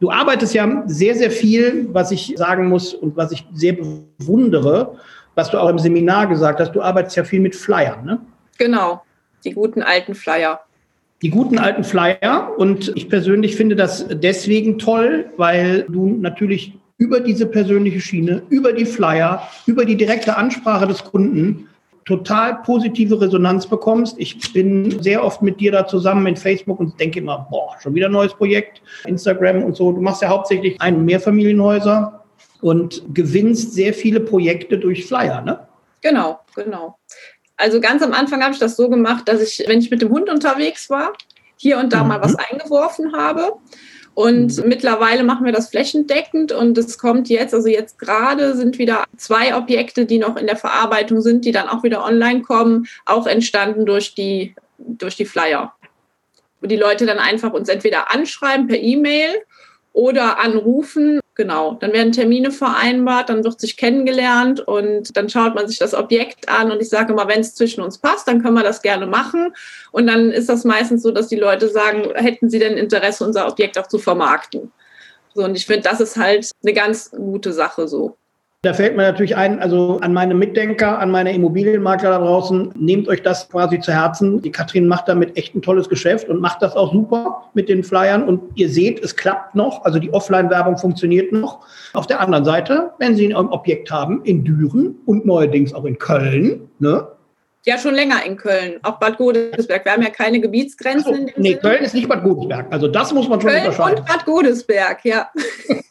Du 0.00 0.10
arbeitest 0.10 0.52
ja 0.52 0.82
sehr, 0.84 1.14
sehr 1.14 1.30
viel, 1.30 1.88
was 1.94 2.10
ich 2.10 2.34
sagen 2.36 2.68
muss 2.68 2.92
und 2.92 3.16
was 3.16 3.32
ich 3.32 3.46
sehr 3.54 3.72
bewundere, 3.72 4.96
was 5.34 5.50
du 5.50 5.56
auch 5.56 5.70
im 5.70 5.78
Seminar 5.78 6.26
gesagt 6.26 6.60
hast, 6.60 6.72
du 6.72 6.82
arbeitest 6.82 7.16
ja 7.16 7.24
viel 7.24 7.40
mit 7.40 7.56
Flyern, 7.56 8.04
ne? 8.04 8.20
Genau. 8.58 9.00
Die 9.44 9.52
guten 9.52 9.82
alten 9.82 10.14
Flyer. 10.14 10.60
Die 11.22 11.30
guten 11.30 11.58
alten 11.58 11.84
Flyer. 11.84 12.52
Und 12.56 12.92
ich 12.96 13.08
persönlich 13.08 13.56
finde 13.56 13.76
das 13.76 14.06
deswegen 14.08 14.78
toll, 14.78 15.26
weil 15.36 15.84
du 15.88 16.06
natürlich 16.06 16.72
über 16.96 17.20
diese 17.20 17.46
persönliche 17.46 18.00
Schiene, 18.00 18.42
über 18.50 18.72
die 18.72 18.84
Flyer, 18.84 19.48
über 19.66 19.84
die 19.84 19.96
direkte 19.96 20.36
Ansprache 20.36 20.86
des 20.86 21.02
Kunden 21.04 21.66
total 22.04 22.56
positive 22.62 23.20
Resonanz 23.20 23.66
bekommst. 23.66 24.16
Ich 24.18 24.52
bin 24.52 25.00
sehr 25.02 25.22
oft 25.22 25.42
mit 25.42 25.60
dir 25.60 25.72
da 25.72 25.86
zusammen 25.86 26.26
in 26.26 26.36
Facebook 26.36 26.80
und 26.80 26.98
denke 26.98 27.20
immer, 27.20 27.46
boah, 27.50 27.76
schon 27.80 27.94
wieder 27.94 28.06
ein 28.06 28.12
neues 28.12 28.34
Projekt, 28.34 28.82
Instagram 29.06 29.62
und 29.62 29.76
so. 29.76 29.92
Du 29.92 30.00
machst 30.00 30.22
ja 30.22 30.28
hauptsächlich 30.28 30.80
ein- 30.80 31.04
Mehrfamilienhäuser 31.04 32.24
und 32.62 33.02
gewinnst 33.14 33.74
sehr 33.74 33.94
viele 33.94 34.20
Projekte 34.20 34.78
durch 34.78 35.06
Flyer, 35.06 35.40
ne? 35.42 35.60
Genau, 36.02 36.40
genau. 36.54 36.96
Also 37.60 37.80
ganz 37.80 38.02
am 38.02 38.12
Anfang 38.12 38.42
habe 38.42 38.52
ich 38.52 38.58
das 38.58 38.76
so 38.76 38.88
gemacht, 38.88 39.28
dass 39.28 39.40
ich, 39.40 39.64
wenn 39.68 39.80
ich 39.80 39.90
mit 39.90 40.02
dem 40.02 40.10
Hund 40.10 40.30
unterwegs 40.30 40.88
war, 40.90 41.12
hier 41.56 41.78
und 41.78 41.92
da 41.92 42.02
mhm. 42.02 42.08
mal 42.08 42.22
was 42.22 42.34
eingeworfen 42.36 43.14
habe. 43.14 43.52
Und 44.14 44.56
mhm. 44.56 44.68
mittlerweile 44.68 45.22
machen 45.22 45.44
wir 45.44 45.52
das 45.52 45.68
flächendeckend 45.68 46.52
und 46.52 46.76
es 46.76 46.98
kommt 46.98 47.28
jetzt, 47.28 47.54
also 47.54 47.68
jetzt 47.68 47.98
gerade 47.98 48.56
sind 48.56 48.78
wieder 48.78 49.04
zwei 49.16 49.56
Objekte, 49.56 50.04
die 50.04 50.18
noch 50.18 50.36
in 50.36 50.46
der 50.46 50.56
Verarbeitung 50.56 51.20
sind, 51.20 51.44
die 51.44 51.52
dann 51.52 51.68
auch 51.68 51.82
wieder 51.82 52.04
online 52.04 52.42
kommen, 52.42 52.86
auch 53.06 53.26
entstanden 53.26 53.86
durch 53.86 54.14
die 54.14 54.54
durch 54.78 55.16
die 55.16 55.26
Flyer. 55.26 55.74
Wo 56.60 56.66
die 56.66 56.76
Leute 56.76 57.06
dann 57.06 57.18
einfach 57.18 57.52
uns 57.52 57.68
entweder 57.68 58.12
anschreiben 58.12 58.66
per 58.66 58.78
E-Mail 58.78 59.30
oder 59.92 60.38
anrufen. 60.38 61.20
Genau, 61.40 61.72
dann 61.72 61.94
werden 61.94 62.12
Termine 62.12 62.50
vereinbart, 62.50 63.30
dann 63.30 63.44
wird 63.44 63.58
sich 63.58 63.78
kennengelernt 63.78 64.60
und 64.60 65.16
dann 65.16 65.30
schaut 65.30 65.54
man 65.54 65.66
sich 65.66 65.78
das 65.78 65.94
Objekt 65.94 66.50
an 66.50 66.70
und 66.70 66.82
ich 66.82 66.90
sage 66.90 67.14
immer, 67.14 67.28
wenn 67.28 67.40
es 67.40 67.54
zwischen 67.54 67.80
uns 67.82 67.96
passt, 67.96 68.28
dann 68.28 68.42
können 68.42 68.56
wir 68.56 68.62
das 68.62 68.82
gerne 68.82 69.06
machen. 69.06 69.54
Und 69.90 70.06
dann 70.06 70.32
ist 70.32 70.50
das 70.50 70.64
meistens 70.64 71.02
so, 71.02 71.12
dass 71.12 71.28
die 71.28 71.36
Leute 71.36 71.70
sagen, 71.70 72.10
hätten 72.14 72.50
sie 72.50 72.58
denn 72.58 72.76
Interesse, 72.76 73.24
unser 73.24 73.48
Objekt 73.48 73.78
auch 73.78 73.86
zu 73.86 73.98
vermarkten. 73.98 74.70
So, 75.34 75.44
und 75.44 75.56
ich 75.56 75.64
finde, 75.64 75.80
das 75.80 76.02
ist 76.02 76.18
halt 76.18 76.50
eine 76.62 76.74
ganz 76.74 77.10
gute 77.10 77.54
Sache 77.54 77.88
so. 77.88 78.18
Da 78.62 78.74
fällt 78.74 78.94
mir 78.94 79.04
natürlich 79.04 79.36
ein, 79.36 79.58
also 79.58 80.00
an 80.02 80.12
meine 80.12 80.34
Mitdenker, 80.34 80.98
an 80.98 81.10
meine 81.10 81.32
Immobilienmakler 81.32 82.10
da 82.10 82.18
draußen, 82.18 82.74
nehmt 82.76 83.08
euch 83.08 83.22
das 83.22 83.48
quasi 83.48 83.80
zu 83.80 83.90
Herzen. 83.90 84.42
Die 84.42 84.52
Katrin 84.52 84.86
macht 84.86 85.08
damit 85.08 85.34
echt 85.38 85.54
ein 85.54 85.62
tolles 85.62 85.88
Geschäft 85.88 86.28
und 86.28 86.42
macht 86.42 86.60
das 86.60 86.76
auch 86.76 86.92
super 86.92 87.44
mit 87.54 87.70
den 87.70 87.82
Flyern. 87.82 88.22
Und 88.22 88.42
ihr 88.56 88.68
seht, 88.68 89.02
es 89.02 89.16
klappt 89.16 89.54
noch. 89.54 89.82
Also 89.86 89.98
die 89.98 90.12
Offline-Werbung 90.12 90.76
funktioniert 90.76 91.32
noch. 91.32 91.66
Auf 91.94 92.06
der 92.06 92.20
anderen 92.20 92.44
Seite, 92.44 92.90
wenn 92.98 93.16
Sie 93.16 93.34
ein 93.34 93.48
Objekt 93.48 93.90
haben 93.90 94.22
in 94.24 94.44
Düren 94.44 94.94
und 95.06 95.24
neuerdings 95.24 95.72
auch 95.72 95.86
in 95.86 95.98
Köln, 95.98 96.68
ne? 96.80 97.08
Ja, 97.64 97.78
schon 97.78 97.94
länger 97.94 98.24
in 98.26 98.36
Köln, 98.36 98.74
auch 98.82 98.98
Bad 98.98 99.16
Godesberg. 99.16 99.86
Wir 99.86 99.92
haben 99.92 100.02
ja 100.02 100.10
keine 100.10 100.38
Gebietsgrenzen. 100.38 101.12
Also, 101.12 101.24
nee, 101.36 101.52
Sinne. 101.52 101.60
Köln 101.60 101.82
ist 101.82 101.94
nicht 101.94 102.08
Bad 102.10 102.24
Godesberg. 102.24 102.66
Also 102.70 102.88
das 102.88 103.12
muss 103.14 103.26
man 103.26 103.40
schon 103.40 103.50
Köln 103.50 103.64
unterscheiden. 103.64 104.00
Und 104.00 104.06
Bad 104.06 104.24
Godesberg, 104.26 105.02
ja. 105.04 105.30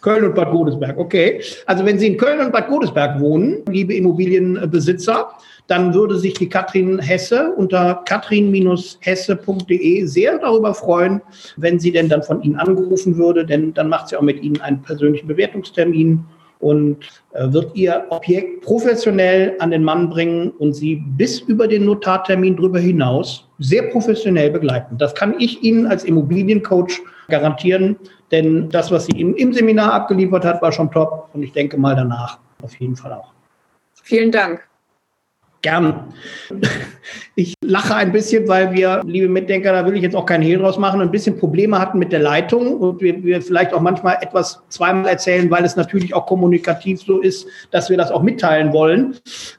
Köln 0.00 0.24
und 0.24 0.34
Bad 0.34 0.50
Godesberg, 0.50 0.98
okay. 0.98 1.40
Also 1.66 1.84
wenn 1.84 1.98
Sie 1.98 2.06
in 2.08 2.16
Köln 2.16 2.40
und 2.40 2.52
Bad 2.52 2.68
Godesberg 2.68 3.20
wohnen, 3.20 3.62
liebe 3.68 3.94
Immobilienbesitzer, 3.94 5.28
dann 5.68 5.94
würde 5.94 6.16
sich 6.16 6.34
die 6.34 6.48
Katrin 6.48 6.98
Hesse 6.98 7.52
unter 7.56 8.02
katrin-hesse.de 8.06 10.04
sehr 10.06 10.38
darüber 10.38 10.74
freuen, 10.74 11.20
wenn 11.56 11.78
sie 11.78 11.92
denn 11.92 12.08
dann 12.08 12.24
von 12.24 12.42
Ihnen 12.42 12.56
angerufen 12.56 13.16
würde, 13.16 13.46
denn 13.46 13.74
dann 13.74 13.88
macht 13.88 14.08
sie 14.08 14.16
auch 14.16 14.22
mit 14.22 14.42
Ihnen 14.42 14.60
einen 14.60 14.82
persönlichen 14.82 15.28
Bewertungstermin 15.28 16.24
und 16.60 16.96
äh, 17.32 17.52
wird 17.52 17.76
Ihr 17.76 18.06
Objekt 18.08 18.62
professionell 18.62 19.54
an 19.58 19.70
den 19.70 19.84
Mann 19.84 20.08
bringen 20.10 20.50
und 20.58 20.72
Sie 20.74 20.96
bis 20.96 21.40
über 21.40 21.68
den 21.68 21.84
Notartermin 21.84 22.56
darüber 22.56 22.78
hinaus 22.80 23.46
sehr 23.58 23.82
professionell 23.84 24.50
begleiten. 24.50 24.96
Das 24.98 25.14
kann 25.14 25.34
ich 25.38 25.62
Ihnen 25.62 25.86
als 25.86 26.04
Immobiliencoach 26.04 27.00
garantieren, 27.28 27.96
denn 28.30 28.68
das, 28.68 28.90
was 28.90 29.06
sie 29.06 29.20
im, 29.20 29.34
im 29.34 29.52
Seminar 29.52 29.92
abgeliefert 29.92 30.44
hat, 30.44 30.62
war 30.62 30.72
schon 30.72 30.90
top 30.90 31.30
und 31.32 31.42
ich 31.42 31.52
denke 31.52 31.76
mal 31.76 31.96
danach 31.96 32.38
auf 32.62 32.74
jeden 32.78 32.96
Fall 32.96 33.12
auch. 33.12 33.32
Vielen 34.02 34.32
Dank. 34.32 34.68
Gern. 35.60 36.14
Ich 37.34 37.54
lache 37.64 37.96
ein 37.96 38.12
bisschen, 38.12 38.46
weil 38.46 38.72
wir, 38.72 39.02
liebe 39.04 39.28
Mitdenker, 39.28 39.72
da 39.72 39.84
will 39.84 39.96
ich 39.96 40.02
jetzt 40.02 40.14
auch 40.14 40.26
keinen 40.26 40.42
Hehl 40.42 40.58
draus 40.58 40.78
machen, 40.78 41.00
ein 41.00 41.10
bisschen 41.10 41.36
Probleme 41.36 41.80
hatten 41.80 41.98
mit 41.98 42.12
der 42.12 42.20
Leitung 42.20 42.76
und 42.76 43.00
wir, 43.00 43.24
wir 43.24 43.42
vielleicht 43.42 43.72
auch 43.72 43.80
manchmal 43.80 44.18
etwas 44.20 44.62
zweimal 44.68 45.06
erzählen, 45.08 45.50
weil 45.50 45.64
es 45.64 45.74
natürlich 45.74 46.14
auch 46.14 46.26
kommunikativ 46.26 47.00
so 47.00 47.18
ist, 47.20 47.48
dass 47.72 47.90
wir 47.90 47.96
das 47.96 48.12
auch 48.12 48.22
mitteilen 48.22 48.72
wollen. 48.72 49.16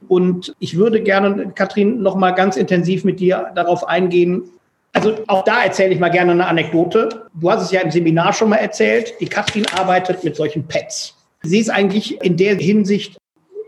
Und 0.08 0.56
ich 0.60 0.78
würde 0.78 1.02
gerne, 1.02 1.52
Katrin, 1.54 2.02
noch 2.02 2.16
mal 2.16 2.32
ganz 2.32 2.56
intensiv 2.56 3.04
mit 3.04 3.20
dir 3.20 3.52
darauf 3.56 3.86
eingehen, 3.86 4.44
also 4.94 5.16
auch 5.28 5.44
da 5.44 5.64
erzähle 5.64 5.94
ich 5.94 6.00
mal 6.00 6.10
gerne 6.10 6.32
eine 6.32 6.48
Anekdote. 6.48 7.28
Du 7.34 7.52
hast 7.52 7.64
es 7.64 7.72
ja 7.72 7.82
im 7.82 7.92
Seminar 7.92 8.34
schon 8.34 8.50
mal 8.50 8.58
erzählt. 8.58 9.14
Die 9.20 9.28
Katrin 9.28 9.66
arbeitet 9.78 10.24
mit 10.24 10.36
solchen 10.36 10.68
Pads. 10.68 11.16
Sie 11.44 11.60
ist 11.60 11.70
eigentlich 11.70 12.22
in 12.24 12.38
der 12.38 12.56
Hinsicht, 12.56 13.18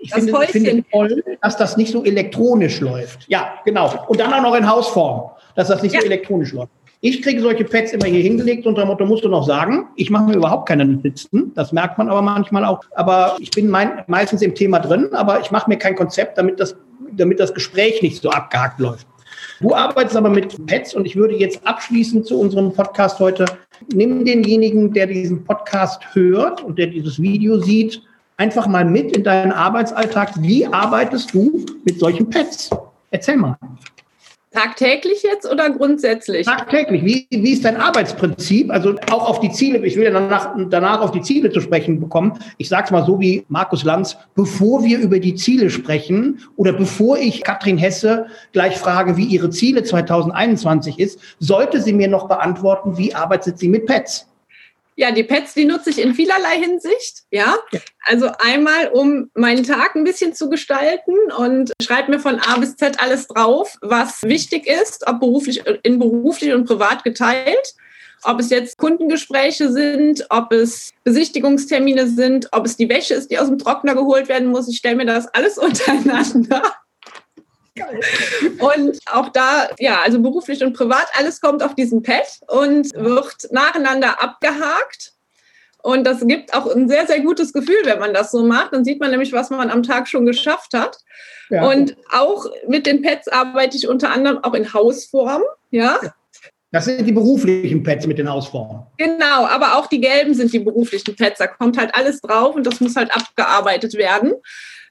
ich 0.02 0.14
finde, 0.14 0.34
ich 0.44 0.50
finde 0.50 0.84
toll, 0.92 1.24
dass 1.42 1.58
das 1.58 1.78
nicht 1.78 1.92
so 1.92 2.04
elektronisch 2.04 2.82
läuft. 2.82 3.28
Ja, 3.28 3.54
genau. 3.66 4.06
Und 4.08 4.20
dann 4.20 4.34
auch 4.34 4.42
noch 4.42 4.56
in 4.56 4.70
Hausform, 4.70 5.30
dass 5.56 5.68
das 5.68 5.84
nicht 5.84 5.94
ja. 5.94 6.02
so 6.02 6.08
elektronisch 6.08 6.54
läuft. 6.54 6.72
Ich 7.04 7.22
kriege 7.24 7.42
solche 7.42 7.64
Pads 7.64 7.94
immer 7.94 8.06
hier 8.06 8.22
hingelegt 8.22 8.68
unter 8.68 8.84
dem 8.84 8.90
Motto, 8.90 9.06
musst 9.06 9.24
du 9.24 9.30
noch 9.30 9.46
sagen. 9.46 9.88
Ich 9.96 10.12
mache 10.12 10.26
mir 10.26 10.36
überhaupt 10.36 10.68
keine 10.68 10.86
Notizen. 10.86 11.52
Das 11.56 11.72
merkt 11.72 11.98
man 11.98 12.10
aber 12.10 12.22
manchmal 12.22 12.64
auch. 12.64 12.82
Aber 12.96 13.38
ich 13.40 13.50
bin 13.52 13.68
mein, 13.70 14.04
meistens 14.08 14.42
im 14.44 14.54
Thema 14.54 14.80
drin, 14.80 15.10
aber 15.14 15.40
ich 15.40 15.50
mache 15.50 15.70
mir 15.70 15.78
kein 15.78 15.96
Konzept, 15.96 16.38
damit 16.38 16.60
das, 16.60 16.76
damit 17.12 17.40
das 17.40 17.54
Gespräch 17.54 18.04
nicht 18.04 18.22
so 18.22 18.30
abgehakt 18.30 18.80
läuft. 18.80 19.08
Du 19.62 19.76
arbeitest 19.76 20.18
aber 20.18 20.30
mit 20.30 20.66
Pets 20.66 20.96
und 20.96 21.06
ich 21.06 21.16
würde 21.16 21.36
jetzt 21.36 21.66
abschließend 21.68 22.26
zu 22.26 22.40
unserem 22.40 22.74
Podcast 22.74 23.20
heute, 23.20 23.46
nimm 23.94 24.26
denjenigen, 24.26 24.92
der 24.92 25.06
diesen 25.06 25.44
Podcast 25.44 26.02
hört 26.14 26.64
und 26.64 26.80
der 26.80 26.88
dieses 26.88 27.22
Video 27.22 27.60
sieht, 27.60 28.02
einfach 28.38 28.66
mal 28.66 28.84
mit 28.84 29.16
in 29.16 29.24
deinen 29.24 29.52
Arbeitsalltag. 29.52 30.32
Wie 30.42 30.66
arbeitest 30.66 31.36
du 31.36 31.64
mit 31.86 32.00
solchen 32.00 32.28
Pets? 32.28 32.72
Erzähl 33.12 33.38
mal. 33.38 33.56
Tagtäglich 34.54 35.24
jetzt 35.24 35.50
oder 35.50 35.70
grundsätzlich? 35.70 36.46
Tagtäglich. 36.46 37.06
Wie, 37.06 37.28
wie 37.30 37.54
ist 37.54 37.64
dein 37.64 37.78
Arbeitsprinzip? 37.78 38.70
Also 38.70 38.96
auch 39.10 39.30
auf 39.30 39.40
die 39.40 39.50
Ziele, 39.50 39.86
ich 39.86 39.96
will 39.96 40.12
danach, 40.12 40.54
danach 40.70 41.00
auf 41.00 41.12
die 41.12 41.22
Ziele 41.22 41.50
zu 41.52 41.62
sprechen 41.62 42.02
bekommen. 42.02 42.38
Ich 42.58 42.68
sage 42.68 42.84
es 42.86 42.92
mal 42.92 43.06
so 43.06 43.18
wie 43.22 43.46
Markus 43.48 43.86
Lanz, 43.86 44.18
bevor 44.36 44.84
wir 44.84 45.00
über 45.00 45.20
die 45.20 45.36
Ziele 45.36 45.70
sprechen 45.70 46.42
oder 46.58 46.74
bevor 46.74 47.18
ich 47.18 47.44
Katrin 47.44 47.78
Hesse 47.78 48.26
gleich 48.52 48.78
frage, 48.78 49.16
wie 49.16 49.24
ihre 49.26 49.52
Ziele 49.52 49.84
2021 49.84 51.00
ist, 51.00 51.20
sollte 51.40 51.82
sie 51.82 51.94
mir 51.94 52.10
noch 52.10 52.28
beantworten, 52.28 52.98
wie 52.98 53.16
arbeitet 53.16 53.58
sie 53.58 53.70
mit 53.70 53.86
Pets? 53.86 54.31
Ja, 54.96 55.12
die 55.12 55.24
Pets, 55.24 55.54
die 55.54 55.66
nutze 55.66 55.90
ich 55.90 56.00
in 56.00 56.14
vielerlei 56.14 56.60
Hinsicht. 56.60 57.24
Ja, 57.32 57.58
also 58.06 58.30
einmal, 58.40 58.90
um 58.90 59.32
meinen 59.34 59.64
Tag 59.64 59.96
ein 59.96 60.04
bisschen 60.04 60.34
zu 60.34 60.50
gestalten 60.50 61.16
und 61.38 61.72
schreibe 61.82 62.12
mir 62.12 62.20
von 62.20 62.40
A 62.40 62.58
bis 62.58 62.76
Z 62.76 63.02
alles 63.02 63.28
drauf, 63.28 63.78
was 63.82 64.22
wichtig 64.24 64.68
ist, 64.68 65.08
ob 65.08 65.22
beruflich, 65.22 65.64
in 65.84 65.98
beruflich 65.98 66.54
und 66.54 66.66
privat 66.66 67.04
geteilt. 67.04 67.76
Ob 68.24 68.40
es 68.40 68.52
jetzt 68.52 68.78
Kundengespräche 68.78 69.72
sind, 69.72 70.28
ob 70.30 70.52
es 70.52 70.92
Besichtigungstermine 71.04 72.08
sind, 72.08 72.50
ob 72.52 72.66
es 72.66 72.78
die 72.78 72.88
Wäsche 72.88 73.16
ist, 73.16 73.32
die 73.32 73.40
aus 73.40 73.48
dem 73.48 73.58
Trockner 73.58 73.96
geholt 73.96 74.30
werden 74.30 74.50
muss. 74.50 74.70
Ich 74.70 74.78
stelle 74.78 74.98
mir 74.98 75.06
das 75.08 75.28
alles 75.28 75.58
untereinander. 75.58 76.62
Und 78.60 79.00
auch 79.12 79.30
da, 79.30 79.70
ja, 79.80 80.02
also 80.04 80.20
beruflich 80.20 80.64
und 80.64 80.74
privat, 80.74 81.08
alles 81.18 81.42
kommt 81.42 81.64
auf 81.64 81.76
diesen 81.76 82.04
Pad 82.04 82.40
und 82.48 82.94
wird 82.94 83.52
nacheinander 83.52 84.22
abgehakt. 84.22 85.14
Und 85.84 86.06
das 86.06 86.26
gibt 86.28 86.54
auch 86.54 86.74
ein 86.74 86.88
sehr, 86.88 87.08
sehr 87.08 87.22
gutes 87.22 87.54
Gefühl, 87.54 87.82
wenn 87.86 88.00
man 88.00 88.14
das 88.14 88.32
so 88.32 88.44
macht. 88.44 88.74
Dann 88.74 88.86
sieht 88.86 89.00
man 89.00 89.12
nämlich, 89.12 89.34
was 89.34 89.50
man 89.50 89.70
am 89.70 89.84
Tag 89.84 90.08
schon 90.08 90.26
geschafft 90.26 90.74
hat. 90.74 90.98
Ja. 91.50 91.68
Und 91.68 91.98
auch 92.12 92.46
mit 92.68 92.86
den 92.86 93.02
Pads 93.02 93.28
arbeite 93.28 93.78
ich 93.78 93.88
unter 93.88 94.12
anderem 94.12 94.44
auch 94.44 94.54
in 94.54 94.74
Hausform. 94.74 95.42
Ja. 95.72 96.00
Das 96.72 96.86
sind 96.86 97.06
die 97.06 97.12
beruflichen 97.12 97.84
Pads 97.84 98.08
mit 98.08 98.18
den 98.18 98.30
Hausformen. 98.30 98.84
Genau, 98.98 99.46
aber 99.46 99.76
auch 99.76 99.88
die 99.88 100.00
gelben 100.00 100.34
sind 100.34 100.54
die 100.54 100.60
beruflichen 100.60 101.16
Pads. 101.16 101.40
Da 101.40 101.48
kommt 101.48 101.78
halt 101.78 101.94
alles 101.96 102.22
drauf 102.22 102.56
und 102.56 102.66
das 102.66 102.80
muss 102.80 102.96
halt 102.96 103.14
abgearbeitet 103.14 103.96
werden. 103.96 104.34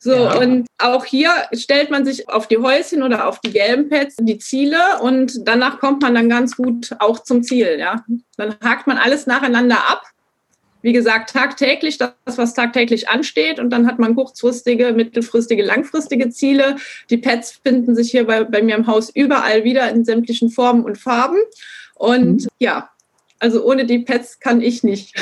So, 0.02 0.14
ja. 0.14 0.38
und 0.38 0.66
auch 0.78 1.04
hier 1.04 1.30
stellt 1.52 1.90
man 1.90 2.06
sich 2.06 2.26
auf 2.30 2.48
die 2.48 2.56
Häuschen 2.56 3.02
oder 3.02 3.28
auf 3.28 3.38
die 3.40 3.50
gelben 3.50 3.90
Pads 3.90 4.16
die 4.18 4.38
Ziele 4.38 4.78
und 5.02 5.46
danach 5.46 5.78
kommt 5.78 6.00
man 6.00 6.14
dann 6.14 6.30
ganz 6.30 6.56
gut 6.56 6.90
auch 7.00 7.18
zum 7.18 7.42
Ziel. 7.42 7.76
Ja? 7.78 8.02
Dann 8.38 8.56
hakt 8.64 8.86
man 8.86 8.96
alles 8.96 9.26
nacheinander 9.26 9.76
ab. 9.90 10.02
Wie 10.80 10.94
gesagt, 10.94 11.34
tagtäglich 11.34 11.98
das, 11.98 12.14
was 12.24 12.54
tagtäglich 12.54 13.10
ansteht. 13.10 13.58
Und 13.58 13.68
dann 13.68 13.86
hat 13.86 13.98
man 13.98 14.14
kurzfristige, 14.14 14.92
mittelfristige, 14.92 15.62
langfristige 15.62 16.30
Ziele. 16.30 16.76
Die 17.10 17.18
Pads 17.18 17.60
finden 17.62 17.94
sich 17.94 18.10
hier 18.10 18.26
bei, 18.26 18.44
bei 18.44 18.62
mir 18.62 18.76
im 18.76 18.86
Haus 18.86 19.10
überall 19.10 19.64
wieder 19.64 19.90
in 19.90 20.06
sämtlichen 20.06 20.48
Formen 20.48 20.84
und 20.84 20.96
Farben. 20.96 21.36
Und 21.94 22.44
mhm. 22.44 22.48
ja, 22.58 22.88
also 23.38 23.62
ohne 23.62 23.84
die 23.84 23.98
Pads 23.98 24.40
kann 24.40 24.62
ich 24.62 24.82
nicht. 24.82 25.14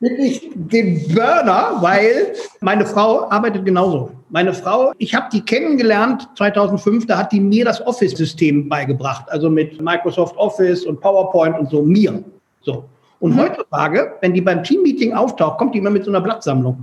Wirklich 0.00 0.50
den 0.54 1.06
Burner, 1.14 1.76
weil 1.80 2.34
meine 2.60 2.86
Frau 2.86 3.28
arbeitet 3.30 3.64
genauso. 3.64 4.10
Meine 4.30 4.52
Frau, 4.52 4.92
ich 4.98 5.14
habe 5.14 5.26
die 5.32 5.40
kennengelernt 5.40 6.28
2005, 6.36 7.06
da 7.06 7.18
hat 7.18 7.32
die 7.32 7.40
mir 7.40 7.64
das 7.64 7.84
Office-System 7.86 8.68
beigebracht, 8.68 9.30
also 9.30 9.50
mit 9.50 9.80
Microsoft 9.80 10.36
Office 10.36 10.84
und 10.84 11.00
PowerPoint 11.00 11.58
und 11.58 11.70
so, 11.70 11.82
mir. 11.82 12.22
So. 12.62 12.84
Und 13.20 13.34
mhm. 13.34 13.40
heutzutage, 13.40 14.14
wenn 14.20 14.34
die 14.34 14.40
beim 14.40 14.62
Teammeeting 14.64 15.12
auftaucht, 15.12 15.58
kommt 15.58 15.74
die 15.74 15.78
immer 15.78 15.90
mit 15.90 16.04
so 16.04 16.10
einer 16.10 16.20
Blattsammlung. 16.20 16.78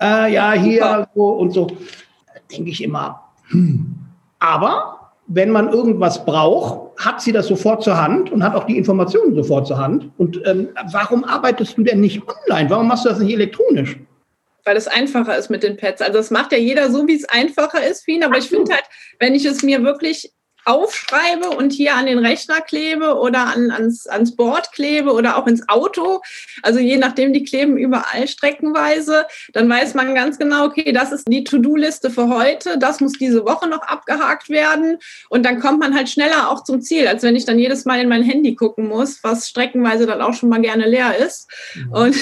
Äh, 0.00 0.32
ja, 0.32 0.52
hier 0.52 1.06
so 1.14 1.28
und 1.28 1.52
so. 1.52 1.68
Denke 2.50 2.70
ich 2.70 2.82
immer, 2.82 3.20
hm. 3.50 3.94
Aber 4.38 5.12
wenn 5.28 5.50
man 5.50 5.68
irgendwas 5.68 6.24
braucht, 6.24 6.81
hat 6.98 7.20
sie 7.20 7.32
das 7.32 7.46
sofort 7.46 7.82
zur 7.82 8.00
Hand 8.00 8.30
und 8.30 8.42
hat 8.42 8.54
auch 8.54 8.64
die 8.64 8.76
Informationen 8.76 9.34
sofort 9.34 9.66
zur 9.66 9.78
Hand. 9.78 10.10
Und 10.18 10.40
ähm, 10.46 10.68
warum 10.92 11.24
arbeitest 11.24 11.76
du 11.76 11.82
denn 11.82 12.00
nicht 12.00 12.22
online? 12.22 12.70
Warum 12.70 12.88
machst 12.88 13.04
du 13.04 13.08
das 13.08 13.18
nicht 13.18 13.32
elektronisch? 13.32 13.98
Weil 14.64 14.76
es 14.76 14.86
einfacher 14.86 15.36
ist 15.36 15.50
mit 15.50 15.62
den 15.62 15.76
Pads. 15.76 16.00
Also 16.00 16.14
das 16.14 16.30
macht 16.30 16.52
ja 16.52 16.58
jeder 16.58 16.90
so, 16.90 17.06
wie 17.06 17.16
es 17.16 17.28
einfacher 17.28 17.84
ist 17.84 18.04
für 18.04 18.12
ihn. 18.12 18.24
Aber 18.24 18.38
ich 18.38 18.48
finde 18.48 18.72
halt, 18.72 18.84
wenn 19.18 19.34
ich 19.34 19.44
es 19.44 19.62
mir 19.62 19.82
wirklich 19.82 20.32
aufschreibe 20.64 21.50
und 21.50 21.72
hier 21.72 21.94
an 21.94 22.06
den 22.06 22.18
Rechner 22.18 22.60
klebe 22.60 23.16
oder 23.18 23.46
an, 23.54 23.70
ans, 23.70 24.06
ans 24.06 24.36
Board 24.36 24.72
klebe 24.72 25.12
oder 25.12 25.36
auch 25.36 25.46
ins 25.46 25.68
Auto, 25.68 26.20
also 26.62 26.78
je 26.78 26.96
nachdem, 26.96 27.32
die 27.32 27.44
kleben 27.44 27.76
überall 27.76 28.28
streckenweise, 28.28 29.26
dann 29.52 29.68
weiß 29.68 29.94
man 29.94 30.14
ganz 30.14 30.38
genau, 30.38 30.66
okay, 30.66 30.92
das 30.92 31.12
ist 31.12 31.28
die 31.28 31.44
To-Do-Liste 31.44 32.10
für 32.10 32.28
heute, 32.28 32.78
das 32.78 33.00
muss 33.00 33.12
diese 33.12 33.44
Woche 33.44 33.68
noch 33.68 33.82
abgehakt 33.82 34.48
werden 34.48 34.98
und 35.28 35.44
dann 35.44 35.60
kommt 35.60 35.80
man 35.80 35.94
halt 35.94 36.08
schneller 36.08 36.50
auch 36.50 36.64
zum 36.64 36.80
Ziel, 36.80 37.06
als 37.08 37.22
wenn 37.22 37.36
ich 37.36 37.44
dann 37.44 37.58
jedes 37.58 37.84
Mal 37.84 38.00
in 38.00 38.08
mein 38.08 38.22
Handy 38.22 38.54
gucken 38.54 38.88
muss, 38.88 39.22
was 39.22 39.48
streckenweise 39.48 40.06
dann 40.06 40.22
auch 40.22 40.34
schon 40.34 40.48
mal 40.48 40.60
gerne 40.60 40.86
leer 40.88 41.16
ist. 41.16 41.48
Mhm. 41.74 41.92
Und 41.92 42.16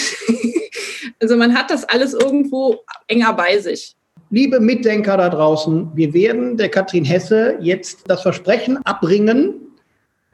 also 1.21 1.37
man 1.37 1.57
hat 1.57 1.71
das 1.71 1.85
alles 1.85 2.15
irgendwo 2.15 2.85
enger 3.07 3.33
bei 3.35 3.59
sich. 3.59 3.97
Liebe 4.33 4.61
Mitdenker 4.61 5.17
da 5.17 5.29
draußen, 5.29 5.91
wir 5.95 6.15
werden 6.15 6.57
der 6.57 6.69
Katrin 6.69 7.05
Hesse 7.05 7.59
jetzt 7.61 8.09
das 8.09 8.23
Versprechen 8.23 8.79
abbringen, 8.85 9.55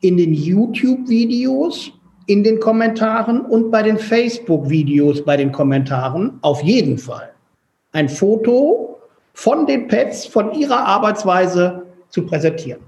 in 0.02 0.18
den 0.18 0.34
YouTube-Videos, 0.34 1.92
in 2.26 2.44
den 2.44 2.60
Kommentaren 2.60 3.40
und 3.40 3.70
bei 3.70 3.82
den 3.82 3.96
Facebook-Videos 3.96 5.24
bei 5.24 5.38
den 5.38 5.50
Kommentaren 5.50 6.38
auf 6.42 6.62
jeden 6.62 6.98
Fall 6.98 7.32
ein 7.92 8.10
Foto 8.10 8.98
von 9.32 9.64
den 9.64 9.88
Pets, 9.88 10.26
von 10.26 10.52
ihrer 10.52 10.78
Arbeitsweise 10.78 11.86
zu 12.10 12.26
präsentieren. 12.26 12.82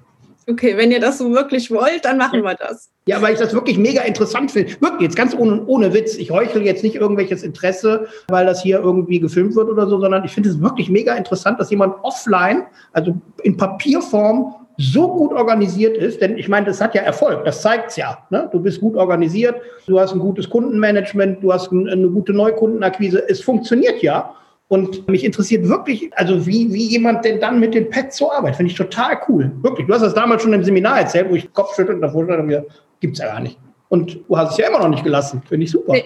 Okay, 0.50 0.78
wenn 0.78 0.90
ihr 0.90 1.00
das 1.00 1.18
so 1.18 1.32
wirklich 1.32 1.70
wollt, 1.70 2.06
dann 2.06 2.16
machen 2.16 2.42
wir 2.42 2.54
das. 2.54 2.90
Ja, 3.06 3.20
weil 3.20 3.34
ich 3.34 3.38
das 3.38 3.52
wirklich 3.52 3.76
mega 3.76 4.00
interessant 4.02 4.50
finde. 4.50 4.72
Wirklich, 4.80 5.02
jetzt 5.02 5.16
ganz 5.16 5.34
ohne, 5.34 5.62
ohne 5.66 5.92
Witz. 5.92 6.16
Ich 6.16 6.30
heuchle 6.30 6.62
jetzt 6.62 6.82
nicht 6.82 6.96
irgendwelches 6.96 7.42
Interesse, 7.42 8.06
weil 8.28 8.46
das 8.46 8.62
hier 8.62 8.78
irgendwie 8.78 9.20
gefilmt 9.20 9.54
wird 9.56 9.68
oder 9.68 9.87
so, 9.87 10.00
sondern 10.00 10.24
ich 10.24 10.32
finde 10.32 10.48
es 10.48 10.61
wirklich 10.61 10.88
mega 10.88 11.14
interessant, 11.14 11.61
dass 11.61 11.70
jemand 11.70 11.96
offline, 12.02 12.64
also 12.92 13.14
in 13.42 13.58
Papierform, 13.58 14.54
so 14.78 15.08
gut 15.08 15.32
organisiert 15.32 15.96
ist, 15.96 16.20
denn 16.20 16.38
ich 16.38 16.48
meine, 16.48 16.66
das 16.66 16.80
hat 16.80 16.94
ja 16.94 17.02
Erfolg, 17.02 17.44
das 17.44 17.62
zeigt 17.62 17.90
es 17.90 17.96
ja. 17.96 18.18
Ne? 18.30 18.48
Du 18.52 18.61
bist 18.61 18.80
gut 18.80 18.96
organisiert, 18.96 19.56
du 19.87 19.98
hast 19.98 20.12
ein 20.12 20.20
gutes 20.20 20.48
Kundenmanagement, 20.48 21.42
du 21.42 21.52
hast 21.52 21.72
eine 21.72 22.08
gute 22.08 22.32
Neukundenakquise, 22.32 23.28
es 23.28 23.40
funktioniert 23.40 24.02
ja. 24.02 24.34
Und 24.68 25.09
mich 25.09 25.24
interessiert 25.24 25.66
wirklich, 25.66 26.11
also 26.16 26.46
wie, 26.46 26.72
wie 26.72 26.88
jemand 26.88 27.24
denn 27.24 27.40
dann 27.40 27.59
mit 27.59 27.72
den 27.74 27.88
Pets 27.88 28.18
so 28.18 28.31
arbeitet. 28.31 28.57
Finde 28.59 28.70
ich 28.70 28.76
total 28.76 29.18
cool. 29.26 29.50
Wirklich. 29.62 29.87
Du 29.87 29.94
hast 29.94 30.02
das 30.02 30.12
damals 30.12 30.42
schon 30.42 30.52
im 30.52 30.62
Seminar 30.62 31.00
erzählt, 31.00 31.31
wo 31.31 31.35
ich 31.35 31.50
Kopfschüttel 31.54 31.94
und 31.94 32.02
davor 32.02 32.24
stand 32.24 32.40
und 32.40 32.46
mir, 32.46 32.66
gibt's 33.00 33.18
ja 33.18 33.26
gar 33.26 33.40
nicht. 33.40 33.59
Und 33.88 34.20
du 34.28 34.37
hast 34.37 34.52
es 34.52 34.59
ja 34.59 34.68
immer 34.68 34.81
noch 34.81 34.90
nicht 34.90 35.04
gelassen. 35.04 35.42
Finde 35.48 35.64
ich 35.64 35.70
super. 35.70 35.94
Nee. 35.94 36.04